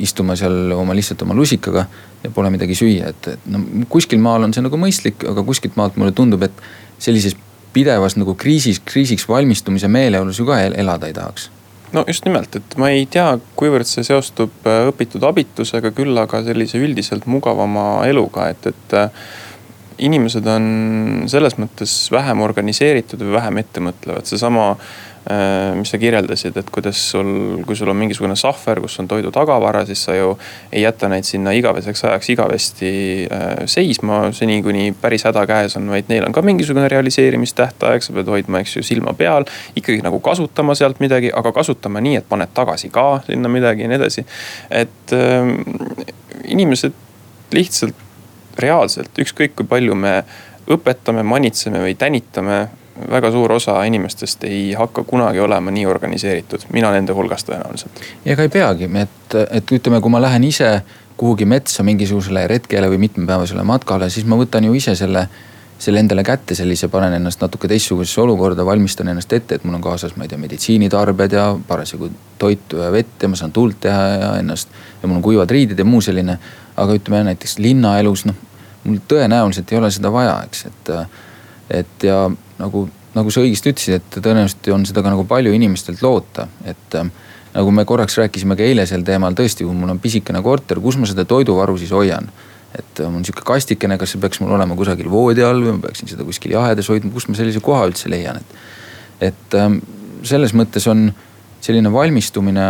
[0.01, 1.85] istuma seal oma lihtsalt oma lusikaga
[2.23, 5.75] ja pole midagi süüa, et, et no kuskil maal on see nagu mõistlik, aga kuskilt
[5.77, 6.63] maalt mulle tundub, et
[6.99, 7.35] sellises
[7.77, 11.51] pidevas nagu kriisis, kriisiks valmistumise meeleolus ju ka elada ei tahaks.
[11.93, 16.41] No just nimelt, et ma ei tea, kuivõrd see seostub äh, õpitud abitusega, küll aga
[16.43, 19.29] sellise üldiselt mugavama eluga, et, et äh,
[20.03, 20.65] inimesed on
[21.31, 24.73] selles mõttes vähem organiseeritud või vähem ettemõtlevad, seesama
[25.75, 27.27] mis sa kirjeldasid, et kuidas sul,
[27.67, 30.29] kui sul on mingisugune sahver, kus on toidu tagavara, siis sa ju
[30.71, 32.91] ei jäta neid sinna igaveseks ajaks igavesti
[33.25, 38.15] äh, seisma, seni kuni päris häda käes on, vaid neil on ka mingisugune realiseerimistähtaeg, sa
[38.15, 39.49] pead hoidma, eks ju, silma peal.
[39.75, 43.91] ikkagi nagu kasutama sealt midagi, aga kasutama nii, et paned tagasi ka sinna midagi ja
[43.91, 44.25] nii edasi.
[44.71, 45.51] et äh,
[46.47, 46.95] inimesed
[47.51, 48.05] lihtsalt
[48.59, 50.21] reaalselt, ükskõik kui palju me
[50.71, 52.67] õpetame, manitseme või tänitame
[53.11, 58.01] väga suur osa inimestest ei hakka kunagi olema nii organiseeritud, mina nende hulgas tõenäoliselt.
[58.25, 60.81] ja ega ei peagi, et, et ütleme, kui ma lähen ise
[61.17, 65.27] kuhugi metsa mingisugusele retkele või mitmepäevasele matkale, siis ma võtan ju ise selle,
[65.81, 69.85] selle endale kätte sellise, panen ennast natuke teistsugusesse olukorda, valmistan ennast ette, et mul on
[69.85, 74.03] kaasas, ma ei tea, meditsiinitarbed ja parasjagu toitu ja vett ja ma saan tuld teha
[74.21, 74.69] ja ennast.
[75.01, 76.37] ja mul on kuivad riided ja muu selline.
[76.77, 78.35] aga ütleme näiteks linnaelus, noh
[78.87, 80.91] mul tõenäoliselt ei ole seda vaja, eks, et,
[81.81, 82.27] et ja
[82.59, 86.97] nagu, nagu sa õigesti ütlesid, et tõenäoliselt on seda ka nagu palju inimestelt loota, et
[86.97, 87.09] äh,
[87.53, 90.99] nagu me korraks rääkisime ka eile sel teemal, tõesti, kui mul on pisikene korter, kus
[90.99, 92.29] ma seda toiduvaru siis hoian.
[92.77, 95.77] et äh, mul on sihuke kastikene, kas see peaks mul olema kusagil voodi all või
[95.77, 99.31] ma peaksin seda kuskil jahedas hoidma, kust ma sellise koha üldse leian, et.
[99.31, 99.69] et äh,
[100.27, 101.07] selles mõttes on
[101.63, 102.67] selline valmistumine,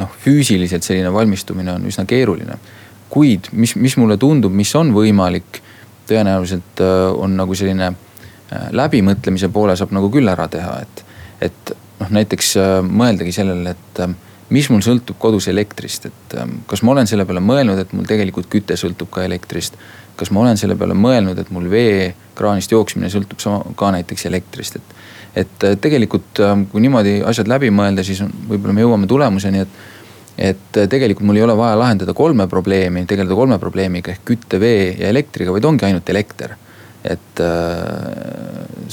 [0.00, 2.58] noh füüsiliselt selline valmistumine on üsna keeruline.
[3.10, 5.58] kuid mis, mis mulle tundub, mis on võimalik,
[6.06, 6.80] tõenäoliselt
[7.18, 7.90] on nagu selline
[8.74, 11.04] läbimõtlemise poole saab nagu küll ära teha, et,
[11.48, 14.14] et noh, näiteks äh, mõeldagi sellele, et äh,
[14.54, 18.08] mis mul sõltub kodus elektrist, et ähm, kas ma olen selle peale mõelnud, et mul
[18.08, 19.78] tegelikult küte sõltub ka elektrist.
[20.20, 24.76] kas ma olen selle peale mõelnud, et mul veekraanist jooksmine sõltub sama ka näiteks elektrist,
[24.76, 24.96] et.
[25.44, 29.78] et äh, tegelikult ähm, kui niimoodi asjad läbi mõelda, siis võib-olla me jõuame tulemuseni, et.
[30.50, 34.60] et äh, tegelikult mul ei ole vaja lahendada kolme probleemi, tegeleda kolme probleemiga ehk kütte,
[34.60, 36.56] vee ja elektriga, vaid ongi ainult elekter.
[37.04, 37.40] Et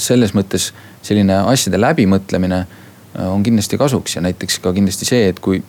[0.00, 0.70] selles mõttes
[1.04, 2.62] selline asjade läbimõtlemine
[3.18, 5.62] Äh, on kindlasti kasuks ja näiteks ka kindlasti see, et kui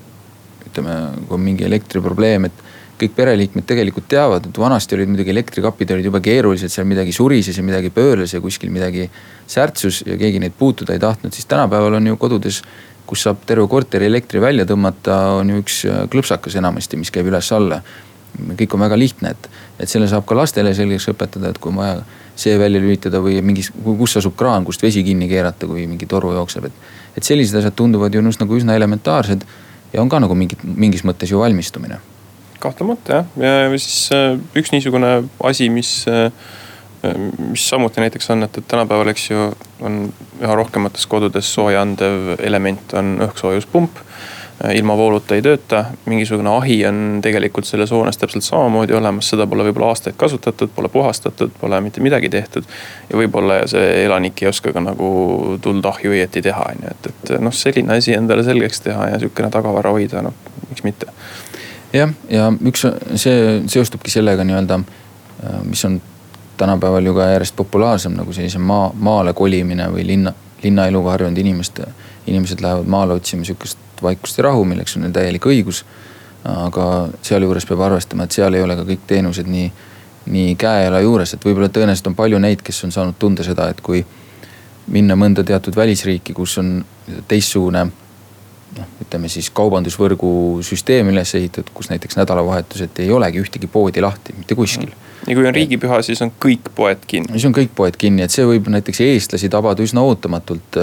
[0.67, 0.97] ütleme,
[1.27, 2.65] kui on mingi elektriprobleem, et
[2.99, 7.57] kõik pereliikmed tegelikult teavad, et vanasti olid muidugi elektrikapid olid jube keerulised, seal midagi surises
[7.57, 9.07] ja midagi pöörles ja kuskil midagi
[9.47, 12.59] särtsus ja keegi neid puutuda ei tahtnud, siis tänapäeval on ju kodudes,
[13.07, 17.31] kus saab terve korteri elektri välja tõmmata, on ju üks äh, klõpsakas enamasti, mis käib
[17.31, 17.81] üles-alla.
[18.59, 19.49] kõik on väga lihtne, et,
[19.79, 22.03] et selle saab ka lastele selgeks õpetada, et kui on vaja
[22.39, 26.33] see välja lülitada või mingis, kus asub kraan, kust vesi kinni keerata, kui mingi toru
[26.37, 29.43] jookseb, et et sellised asjad tunduvad ju nagu üsna elementaarsed
[29.93, 31.99] ja on ka nagu mingit, mingis mõttes ju valmistumine.
[32.59, 35.11] kahtlemata jah, ja siis äh, üks niisugune
[35.47, 36.31] asi, mis, äh,
[37.39, 39.49] mis samuti näiteks on, et, et tänapäeval, eks ju,
[39.79, 40.01] on
[40.41, 44.03] üha rohkemates kodudes sooja andev element on õhksoojuspump
[44.73, 45.85] ilma vooluta ei tööta.
[46.05, 50.89] mingisugune ahi on tegelikult selles hoones täpselt samamoodi olemas, seda pole võib-olla aastaid kasutatud, pole
[50.89, 52.67] puhastatud, pole mitte midagi tehtud.
[53.09, 57.11] ja võib-olla see elanik ei oska ka nagu tuld ahju õieti teha, on ju, et,
[57.13, 60.35] et noh, selline asi endale selgeks teha ja sihukene tagavara hoida, noh
[60.69, 61.07] miks mitte.
[61.93, 64.79] jah, ja üks, see seostubki sellega nii-öelda,
[65.43, 66.01] äh, mis on
[66.59, 71.87] tänapäeval ju ka järjest populaarsem nagu sellise maa, maale kolimine või linna, linnaeluga harjunud inimeste,
[72.27, 75.83] inimesed lähevad maale otsima sihukest vaikust ja rahu, milleks on neil täielik õigus.
[76.43, 79.71] aga sealjuures peab arvestama, et seal ei ole ka kõik teenused nii,
[80.31, 83.81] nii käe-jala juures, et võib-olla tõenäoliselt on palju neid, kes on saanud tunda seda, et
[83.83, 84.05] kui
[84.87, 86.77] minna mõnda teatud välisriiki, kus on
[87.27, 87.83] teistsugune
[88.77, 90.31] noh, ütleme siis kaubandusvõrgu
[90.65, 94.91] süsteem üles ehitatud, kus näiteks nädalavahetuseti ei olegi ühtegi poodi lahti, mitte kuskil.
[95.27, 97.33] ja kui on riigipüha, siis on kõik poed kinni.
[97.33, 100.79] siis on kõik poed kinni, et see võib näiteks eestlasi tabada üsna ootamatult,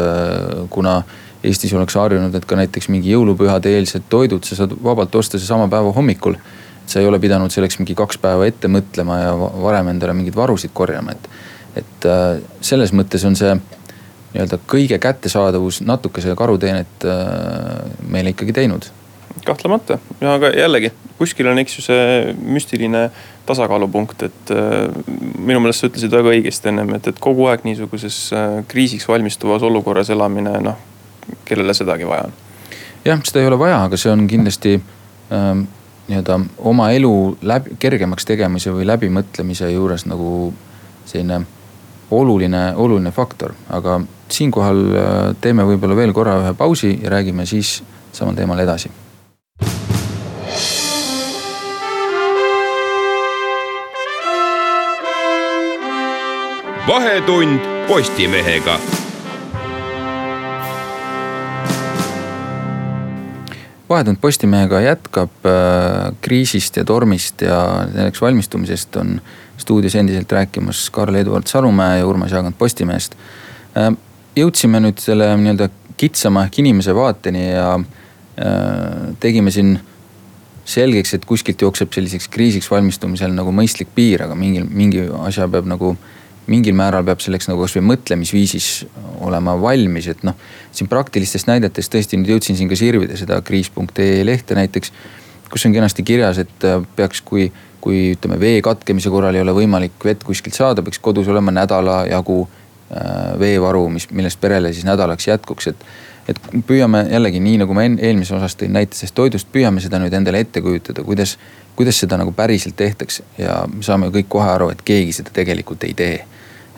[0.70, 0.98] kuna
[1.46, 5.68] Eestis ollakse harjunud, et ka näiteks mingi jõulupühade eelsed toidud, sa saad vabalt osta seesama
[5.72, 6.38] päeva hommikul.
[6.86, 10.70] sa ei ole pidanud selleks mingi kaks päeva ette mõtlema ja varem endale mingeid varusid
[10.72, 11.28] korjama, et.
[11.76, 18.86] et äh, selles mõttes on see nii-öelda kõige kättesaadavus natukese karuteenet äh, meile ikkagi teinud.
[19.44, 23.10] kahtlemata aga jällegi kuskil on, eks ju, see müstiline
[23.46, 24.86] tasakaalupunkt, et äh,
[25.38, 28.28] minu meelest sa ütlesid väga õigesti ennem, et, et kogu aeg niisuguses
[28.68, 30.94] kriisiks valmistuvas olukorras elamine, noh
[31.44, 32.32] kellele sedagi vaja on.
[33.04, 34.76] jah, seda ei ole vaja, aga see on kindlasti
[35.32, 35.66] ähm,
[36.08, 40.52] nii-öelda oma elu läbi, kergemaks tegemise või läbimõtlemise juures nagu
[41.06, 41.42] selline
[42.10, 43.54] oluline, oluline faktor.
[43.70, 48.90] aga siinkohal äh, teeme võib-olla veel korra ühe pausi ja räägime siis samal teemal edasi.
[56.86, 58.78] vahetund Postimehega
[63.88, 69.20] vahetund Postimehega jätkab äh, kriisist ja tormist ja selleks valmistumisest on
[69.58, 73.14] stuudios endiselt rääkimas Karl-Eduard Salumäe ja Urmas Jaagant Postimehest
[73.76, 73.92] äh,.
[74.36, 79.78] jõudsime nüüd selle nii-öelda kitsama ehk inimese vaateni ja äh, tegime siin
[80.66, 85.68] selgeks, et kuskilt jookseb selliseks kriisiks valmistumisel nagu mõistlik piir, aga mingil, mingi asja peab
[85.70, 85.94] nagu
[86.50, 88.86] mingil määral peab selleks nagu kasvõi mõtlemisviisis
[89.26, 90.36] olema valmis, et noh.
[90.76, 94.92] siin praktilistest näidetest tõesti nüüd jõudsin siin ka sirvida seda kriis.ee lehte näiteks.
[95.50, 99.54] kus on kenasti kirjas, et äh, peaks, kui, kui ütleme vee katkemise korral ei ole
[99.54, 104.84] võimalik vett kuskilt saada, peaks kodus olema nädala jagu äh, veevaru, mis, millest perele siis
[104.84, 105.86] nädalaks jätkuks, et.
[106.26, 110.14] et püüame jällegi nii nagu ma eelmises osas tõin näite sellest toidust, püüame seda nüüd
[110.14, 111.36] endale ette kujutada, kuidas
[111.76, 115.84] kuidas seda nagu päriselt tehtaks ja me saame kõik kohe aru, et keegi seda tegelikult
[115.84, 116.16] ei tee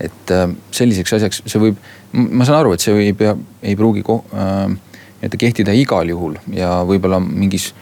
[0.00, 1.82] et äh, selliseks asjaks, see võib,
[2.12, 4.68] ma saan aru, et see ei pea, ei pruugi äh,
[5.18, 7.72] nii-öelda kehtida igal juhul ja võib-olla mingis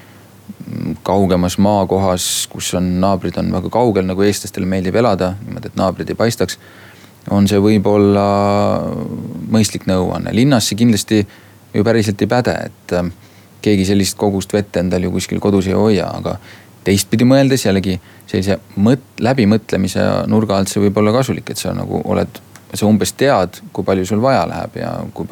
[1.07, 6.11] kaugemas maakohas, kus on naabrid on väga kaugel, nagu eestlastele meeldib elada, niimoodi, et naabrid
[6.11, 6.59] ei paistaks.
[7.31, 8.27] on see võib-olla
[9.51, 11.25] mõistlik nõuanne, linnas see kindlasti
[11.75, 13.11] ju päriselt ei päde, et äh,
[13.63, 16.37] keegi sellist kogust vett endal ju kuskil kodus ei hoia, aga
[16.87, 22.01] teistpidi mõeldes jällegi sellise mõt-, läbimõtlemise nurga alt see võib olla kasulik, et sa nagu
[22.05, 22.41] oled,
[22.73, 25.27] sa umbes tead, kui palju sul vaja läheb ja kui,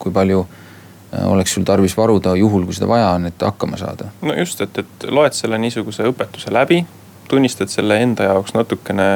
[0.00, 4.10] kui palju äh, oleks sul tarvis varuda juhul, kui seda vaja on, et hakkama saada.
[4.22, 6.84] no just, et, et loed selle niisuguse õpetuse läbi,
[7.30, 9.10] tunnistad selle enda jaoks natukene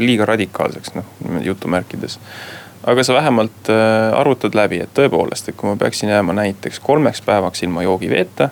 [0.00, 2.18] liiga radikaalseks, noh jutumärkides.
[2.84, 7.24] aga sa vähemalt äh, arvutad läbi, et tõepoolest, et kui ma peaksin jääma näiteks kolmeks
[7.24, 8.50] päevaks ilma joogiveeta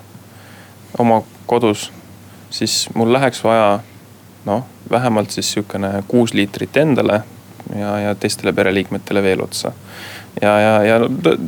[0.99, 1.93] oma kodus,
[2.55, 3.81] siis mul läheks vaja
[4.47, 7.23] noh, vähemalt siis sihukene kuus liitrit endale
[7.79, 9.73] ja, ja teistele pereliikmetele veel otsa
[10.43, 11.01] ja, ja, ja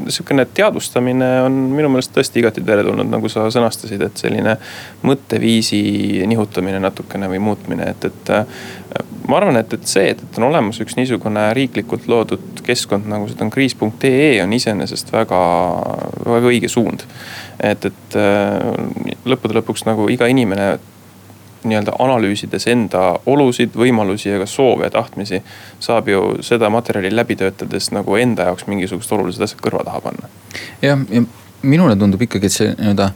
[0.09, 4.57] sihukene teadvustamine on minu meelest tõesti igati teretulnud, nagu sa sõnastasid, et selline
[5.07, 5.81] mõtteviisi
[6.31, 8.33] nihutamine natukene või muutmine, et, et.
[9.29, 13.29] ma arvan, et, et see, et, et on olemas üks niisugune riiklikult loodud keskkond, nagu
[13.31, 15.41] seda on kriis.ee on iseenesest väga,
[16.27, 17.07] väga õige suund.
[17.61, 18.19] et, et
[19.27, 20.77] lõppude lõpuks nagu iga inimene
[21.69, 25.43] nii-öelda analüüsides enda olusid, võimalusi ja ka soove ja tahtmisi.
[25.81, 30.29] saab ju seda materjali läbi töötades nagu enda jaoks mingisugused olulised asjad kõrva taha panna.
[30.83, 31.23] jah, ja
[31.63, 33.11] minule tundub ikkagi, et see nii-öelda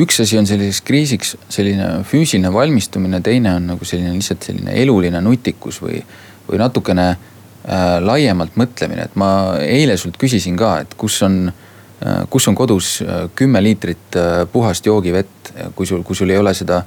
[0.00, 5.20] üks asi on selliseks kriisiks selline füüsiline valmistumine, teine on nagu selline lihtsalt selline eluline
[5.24, 6.00] nutikus või,
[6.48, 12.24] või natukene äh, laiemalt mõtlemine, et ma eile sult küsisin ka, et kus on äh,,
[12.32, 16.54] kus on kodus äh, kümme liitrit äh, puhast joogivett, kui sul, kui sul ei ole
[16.56, 16.82] seda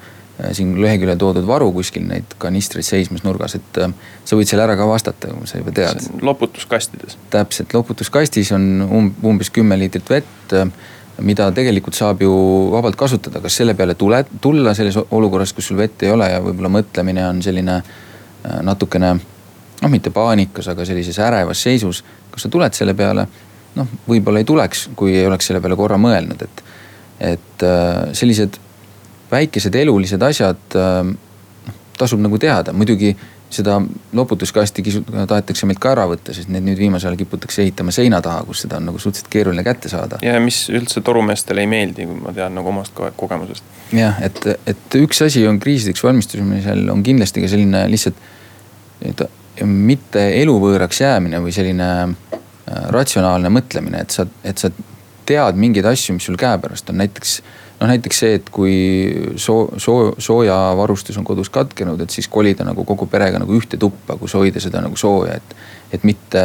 [0.52, 3.94] siin leheküljel toodud varu kuskil neid kanistreid seismas nurgas, et äh,
[4.28, 6.10] sa võid selle ära ka vastata, kui sa juba tead.
[6.22, 7.18] loputuskastides.
[7.32, 10.68] täpselt, loputuskastis on um, umbes kümme liitrit vett, äh,
[11.24, 12.34] mida tegelikult saab ju
[12.74, 16.44] vabalt kasutada, kas selle peale tule, tulla selles olukorras, kus sul vett ei ole ja
[16.44, 17.80] võib-olla mõtlemine on selline
[18.68, 22.04] natukene noh, mitte paanikas, aga sellises ärevas seisus.
[22.32, 23.24] kas sa tuled selle peale?
[23.80, 26.62] noh, võib-olla ei tuleks, kui ei oleks selle peale korra mõelnud, et,
[27.32, 27.66] et
[28.12, 28.60] sellised
[29.36, 31.14] väikesed elulised asjad äh,
[32.00, 33.14] tasub nagu teada, muidugi
[33.56, 33.78] seda
[34.14, 34.84] loputuskasti
[35.28, 38.64] tahetakse meilt ka ära võtta, sest need nüüd viimasel ajal kiputakse ehitama seina taha, kus
[38.66, 40.20] seda on nagu suhteliselt keeruline kätte saada.
[40.26, 43.64] ja mis üldse torumeestele ei meeldi, kui ma tean nagu omast kogemusest.
[43.96, 48.20] jah, et, et üks asi on kriisideks valmistumisel on kindlasti ka selline lihtsalt
[49.04, 49.30] nii-öelda
[49.64, 52.42] mitte eluvõõraks jäämine või selline äh,
[52.92, 54.74] ratsionaalne mõtlemine, et sa, et sa
[55.26, 57.38] tead mingeid asju, mis sul käepärast on, näiteks
[57.80, 58.76] noh, näiteks see, et kui
[59.36, 64.18] soo-, soo-, soojavarustus on kodus katkenud, et siis kolida nagu kogu perega nagu ühte tuppa,
[64.20, 65.56] kus hoida seda nagu sooja, et.
[65.94, 66.44] et mitte,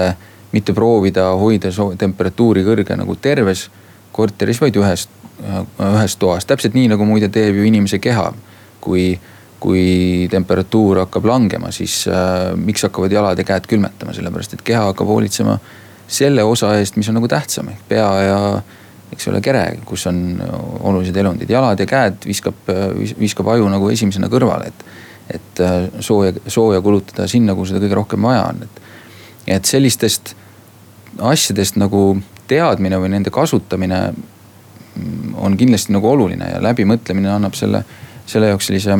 [0.52, 3.68] mitte proovida hoida soo-, temperatuuri kõrge nagu terves
[4.12, 5.08] korteris, vaid ühes,
[5.80, 6.46] ühes toas.
[6.46, 8.32] täpselt nii nagu muide teeb ju inimese keha.
[8.80, 9.18] kui,
[9.60, 14.86] kui temperatuur hakkab langema, siis äh, miks hakkavad jalad ja käed külmetama, sellepärast et keha
[14.88, 15.58] hakkab hoolitsema
[16.08, 18.38] selle osa eest, mis on nagu tähtsam ehk pea ja
[19.12, 20.20] eks ole, kere, kus on
[20.86, 22.68] olulised elundid, jalad ja käed viskab,
[23.18, 24.84] viskab aju nagu esimesena kõrvale, et.
[25.30, 28.80] et äh, sooja, sooja kulutada sinna, kuhu seda kõige rohkem vaja on, et.
[29.58, 30.34] et sellistest
[31.18, 32.20] asjadest nagu
[32.50, 37.84] teadmine või nende kasutamine mm, on kindlasti nagu oluline ja läbimõtlemine annab selle,
[38.30, 38.98] selle jaoks sellise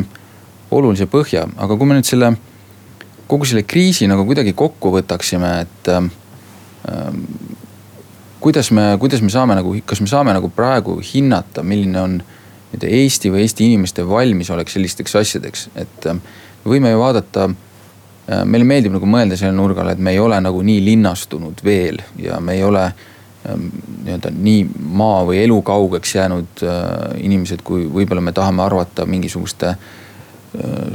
[0.71, 2.33] olulise põhja, aga kui me nüüd selle,
[3.31, 6.13] kogu selle kriisi nagu kuidagi kokku võtaksime, et ähm,
[8.41, 12.91] kuidas me, kuidas me saame nagu, kas me saame nagu praegu hinnata, milline on nii-öelda
[13.01, 16.19] Eesti või Eesti inimeste valmisolek sellisteks asjadeks, et äh,
[16.65, 17.51] me võime ju vaadata.
[18.31, 21.65] Äh, meile meeldib nagu mõelda selle nurga all, et me ei ole nagu nii linnastunud
[21.67, 23.71] veel ja me ei ole ähm,
[24.05, 24.67] nii-öelda nii
[25.01, 26.85] maa või elukaugeks jäänud äh,
[27.27, 29.75] inimesed, kui võib-olla me tahame arvata mingisuguste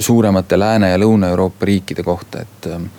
[0.03, 2.89] suuremate Lääne- ja Lõuna-Euroopa riikide kohta, et ähm,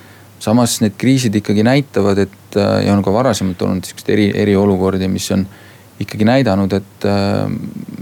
[0.47, 5.09] samas need kriisid ikkagi näitavad, et äh, ja on ka varasemalt olnud siukseid eri, eriolukordi,
[5.11, 5.47] mis on
[6.03, 7.47] ikkagi näidanud, et äh,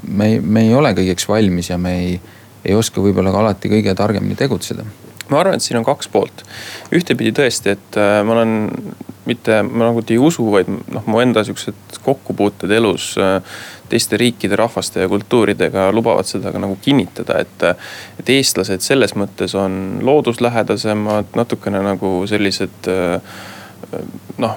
[0.09, 2.21] me me ei ole kõigeks valmis ja me ei,
[2.65, 4.87] ei oska võib-olla ka alati kõige targemini tegutseda
[5.31, 6.45] ma arvan, et siin on kaks poolt.
[6.95, 8.57] ühtepidi tõesti, et äh, ma olen
[9.29, 13.15] mitte, ma nagu ei usu, vaid noh, mu enda siuksed kokkupuuted elus
[13.95, 17.67] teiste riikide, rahvaste ja kultuuridega lubavad seda ka nagu kinnitada, et.
[18.19, 22.89] et eestlased selles mõttes on looduslähedasemad, natukene nagu sellised
[24.43, 24.57] noh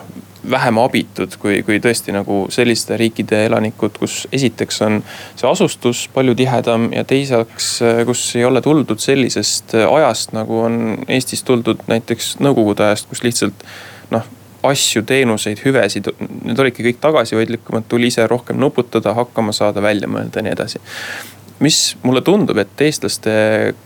[0.49, 5.01] vähem abitud kui, kui tõesti nagu selliste riikide elanikud, kus esiteks on
[5.35, 7.69] see asustus palju tihedam ja teiseks,
[8.07, 13.67] kus ei ole tuldud sellisest ajast, nagu on Eestis tuldud näiteks nõukogude ajast, kus lihtsalt
[14.63, 16.09] asju, teenuseid, hüvesid,
[16.43, 20.81] need olidki kõik tagasihoidlikumad, tuli ise rohkem nuputada, hakkama saada, välja mõelda ja nii edasi.
[21.63, 23.31] Mis mulle tundub, et eestlaste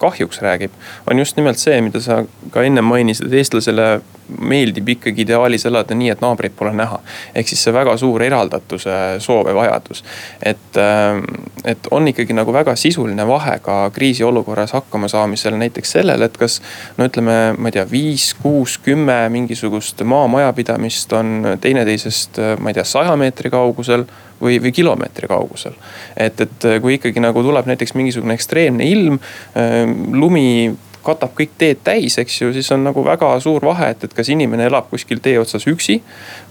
[0.02, 0.74] kahjuks räägib,
[1.08, 2.22] on just nimelt see, mida sa
[2.52, 4.02] ka enne mainisid, et eestlasele
[4.40, 7.00] meeldib ikkagi ideaalis elada nii, et naabreid pole näha.
[7.36, 10.04] ehk siis see väga suur eraldatuse soov ja vajadus.
[10.44, 11.24] et, ähm,
[11.66, 16.62] et on ikkagi nagu väga sisuline vahe ka kriisiolukorras hakkama saamisel näiteks sellel, et kas
[16.98, 22.84] no ütleme, ma ei tea, viis, kuus, kümme mingisugust maamajapidamist on teineteisest, ma ei tea,
[22.88, 24.06] saja meetri kaugusel
[24.42, 25.74] või, või kilomeetri kaugusel.
[26.18, 29.20] et, et kui ikkagi nagu tuleb näiteks mingisugune ekstreemne ilm,
[29.58, 34.04] ähm, lumi katab kõik teed täis, eks ju, siis on nagu väga suur vahe, et,
[34.04, 36.02] et kas inimene elab kuskil tee otsas üksi.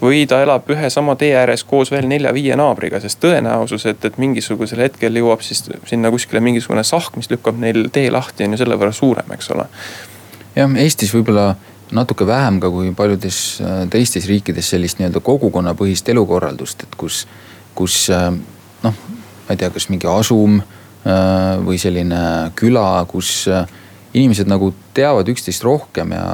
[0.03, 4.19] või ta elab ühe sama tee ääres koos veel nelja-viie naabriga, sest tõenäosus, et, et
[4.19, 8.63] mingisugusel hetkel jõuab siis sinna kuskile mingisugune sahk, mis lükkab neil tee lahti, on ju
[8.65, 9.67] selle võrra suurem, eks ole.
[10.57, 11.55] jah, Eestis võib-olla
[11.93, 17.25] natuke vähem ka kui paljudes äh, teistes riikides sellist nii-öelda kogukonnapõhist elukorraldust, et kus,
[17.75, 18.31] kus äh,
[18.85, 19.01] noh,
[19.47, 23.49] ma ei tea, kas mingi asum äh, või selline küla, kus
[24.15, 26.25] inimesed nagu teavad üksteist rohkem ja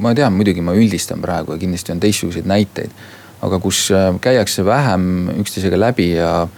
[0.00, 2.90] ma tean, muidugi ma üldistan praegu ja kindlasti on teistsuguseid näiteid.
[3.40, 3.88] aga kus
[4.20, 6.48] käiakse vähem üksteisega läbi ja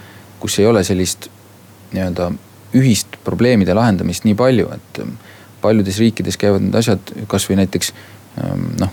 [0.40, 1.28] kus ei ole sellist
[1.92, 2.32] nii-öelda
[2.74, 5.00] ühist probleemide lahendamist nii palju, et
[5.62, 7.92] paljudes riikides käivad need asjad kasvõi näiteks
[8.40, 8.92] Ehm, noh,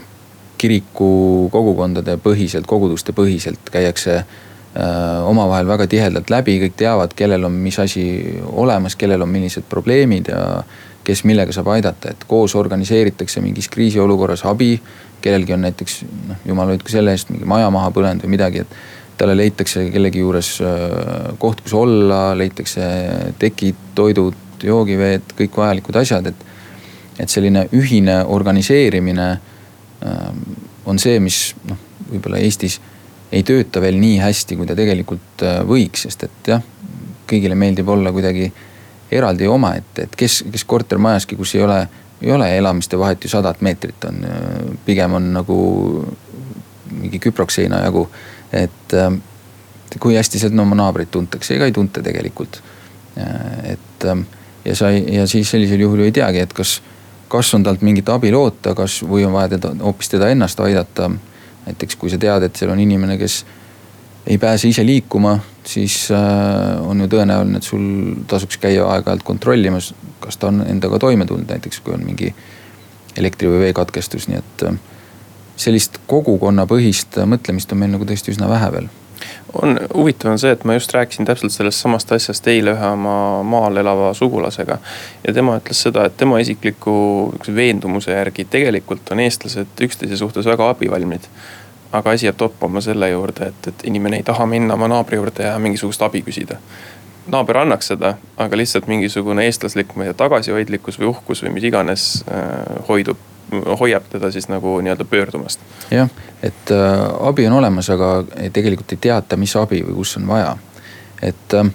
[0.60, 7.56] kiriku kogukondade põhiselt, koguduste põhiselt käiakse äh, omavahel väga tihedalt läbi, kõik teavad, kellel on
[7.64, 8.04] mis asi
[8.52, 10.42] olemas, kellel on millised probleemid ja
[11.10, 14.76] kes millega saab aidata, et koos organiseeritakse mingis kriisiolukorras abi.
[15.20, 15.96] kellelgi on näiteks
[16.30, 20.22] noh, jumal hoidku selle eest mingi maja maha põlenud või midagi, et talle leitakse kellegi
[20.22, 22.86] juures äh, koht, kus olla, leitakse
[23.40, 26.48] tekid, toidud, joogiveed, kõik vajalikud asjad, et
[27.20, 29.26] et selline ühine organiseerimine
[30.08, 30.38] ähm,
[30.88, 31.80] on see, mis noh,
[32.14, 32.80] võib-olla Eestis
[33.36, 36.64] ei tööta veel nii hästi, kui ta tegelikult äh, võiks, sest et jah,
[37.30, 38.48] kõigile meeldib olla kuidagi
[39.12, 41.80] eraldi omaette, et kes, kes kortermajaski, kus ei ole,
[42.22, 45.58] ei ole elamiste vahet ju sadat meetrit on, äh, pigem on nagu
[46.92, 48.10] mingi küprokseina jagu.
[48.52, 49.22] et ähm,
[50.00, 52.62] kui hästi sealt no oma naabreid tuntakse, ega ei tunta tegelikult.
[53.18, 54.08] Äh, et
[54.66, 56.80] ja sa ei, ja siis sellisel juhul ju ei teagi, et kas
[57.30, 61.12] kas on talt mingit abi loota, kas või on vaja teda hoopis teda ennast aidata.
[61.66, 63.44] näiteks kui sa tead, et seal on inimene, kes
[64.28, 65.36] ei pääse ise liikuma,
[65.70, 67.84] siis äh, on ju tõenäoline, et sul
[68.28, 69.94] tasuks käia aeg-ajalt kontrollimas,
[70.24, 72.34] kas ta on endaga toime tulnud, näiteks kui on mingi
[73.18, 74.80] elektri või veekatkestus, nii et äh,
[75.60, 78.90] sellist kogukonnapõhist mõtlemist on meil nagu tõesti üsna vähe veel
[79.54, 83.16] on, huvitav on see, et ma just rääkisin täpselt sellest samast asjast eile ühe oma
[83.44, 84.78] maal elava sugulasega.
[85.28, 86.94] ja tema ütles seda, et tema isikliku
[87.56, 91.28] veendumuse järgi tegelikult on eestlased üksteise suhtes väga abivalmid.
[91.92, 95.44] Aga asi jääb toppama selle juurde, et, et inimene ei taha minna oma naabri juurde
[95.44, 96.60] ja mingisugust abi küsida
[97.30, 101.68] naaber annaks seda, aga lihtsalt mingisugune eestlaslik, ma ei tea, tagasihoidlikkus või uhkus või mis
[101.70, 103.28] iganes äh, hoidub
[103.80, 105.60] hoiab teda siis nagu nii-öelda pöördumast.
[105.92, 106.10] jah,
[106.44, 108.24] et äh, abi on olemas, aga
[108.54, 110.56] tegelikult ei teata, mis abi või kus on vaja.
[111.22, 111.72] et äh,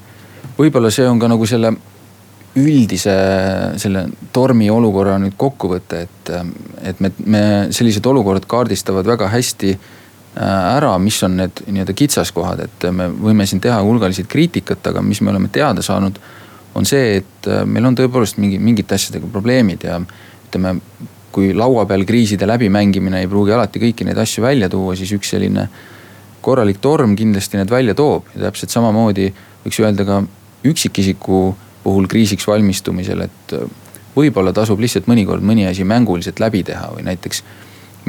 [0.59, 1.75] võib-olla see on ka nagu selle
[2.55, 3.15] üldise
[3.83, 6.47] selle tormi olukorra nüüd kokkuvõte, et, äh,
[6.91, 7.45] et me, me
[7.75, 9.91] sellised olukorrad kaardistavad väga hästi äh,
[10.37, 15.21] ära, mis on need nii-öelda kitsaskohad, et me võime siin teha hulgaliselt kriitikat, aga mis
[15.23, 16.19] me oleme teada saanud,
[16.75, 20.77] on see, et äh, meil on tõepoolest mingi, mingite asjadega probleemid ja ütleme,
[21.35, 25.33] kui laua peal kriiside läbimängimine ei pruugi alati kõiki neid asju välja tuua, siis üks
[25.35, 25.69] selline
[26.45, 28.29] korralik torm kindlasti need välja toob.
[28.35, 29.31] Ja täpselt samamoodi
[29.65, 30.21] võiks öelda ka
[30.67, 31.41] üksikisiku
[31.83, 33.55] puhul kriisiks valmistumisel, et
[34.15, 37.43] võib-olla tasub lihtsalt mõnikord mõni asi mänguliselt läbi teha või näiteks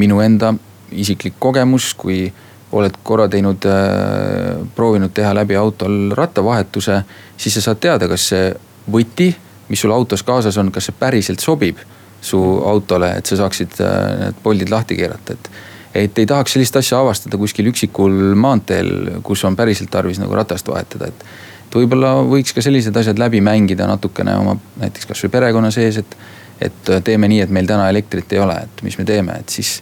[0.01, 0.53] minu enda
[0.91, 2.33] isiklik kogemus, kui
[2.75, 7.01] oled korra teinud äh,, proovinud teha läbi autol rattavahetuse,
[7.37, 8.49] siis sa saad teada, kas see
[8.91, 9.29] võti,
[9.69, 11.79] mis sul autos kaasas on, kas see päriselt sobib
[12.25, 15.49] su autole, et sa saaksid äh, need poldid lahti keerata, et.
[15.95, 20.67] et ei tahaks sellist asja avastada kuskil üksikul maanteel, kus on päriselt tarvis nagu ratast
[20.67, 21.27] vahetada, et.
[21.67, 26.17] et võib-olla võiks ka sellised asjad läbi mängida natukene oma näiteks kasvõi perekonna sees, et.
[26.61, 29.77] et teeme nii, et meil täna elektrit ei ole, et mis me teeme, et siis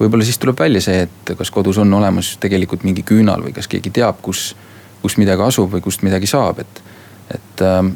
[0.00, 3.68] võib-olla siis tuleb välja see, et kas kodus on olemas tegelikult mingi küünal või kas
[3.70, 4.52] keegi teab, kus,
[5.02, 6.82] kus midagi asub või kust midagi saab, et,
[7.34, 7.92] et ähm,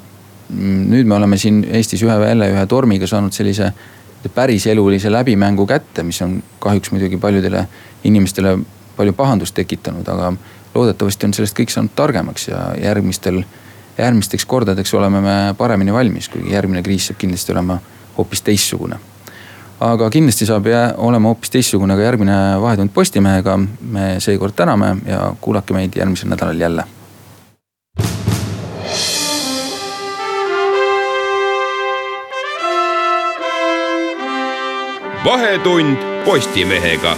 [0.52, 3.72] nüüd me oleme siin Eestis ühe jälle ühe tormiga saanud sellise
[4.34, 7.66] päriselulise läbimängu kätte, mis on kahjuks muidugi paljudele
[8.04, 8.58] inimestele
[8.96, 10.32] palju pahandust tekitanud, aga
[10.74, 13.42] loodetavasti on sellest kõik saanud targemaks ja järgmistel,
[13.98, 17.80] järgmisteks kordadeks oleme me paremini valmis, kuigi järgmine kriis saab kindlasti olema
[18.18, 19.00] hoopis teistsugune.
[19.82, 23.58] Aga kindlasti saab jää, olema hoopis teistsugune ka järgmine Vahetund Postimehega.
[23.80, 26.84] me seekord täname ja kuulake meid järgmisel nädalal jälle
[35.24, 37.16] vahetund Postimehega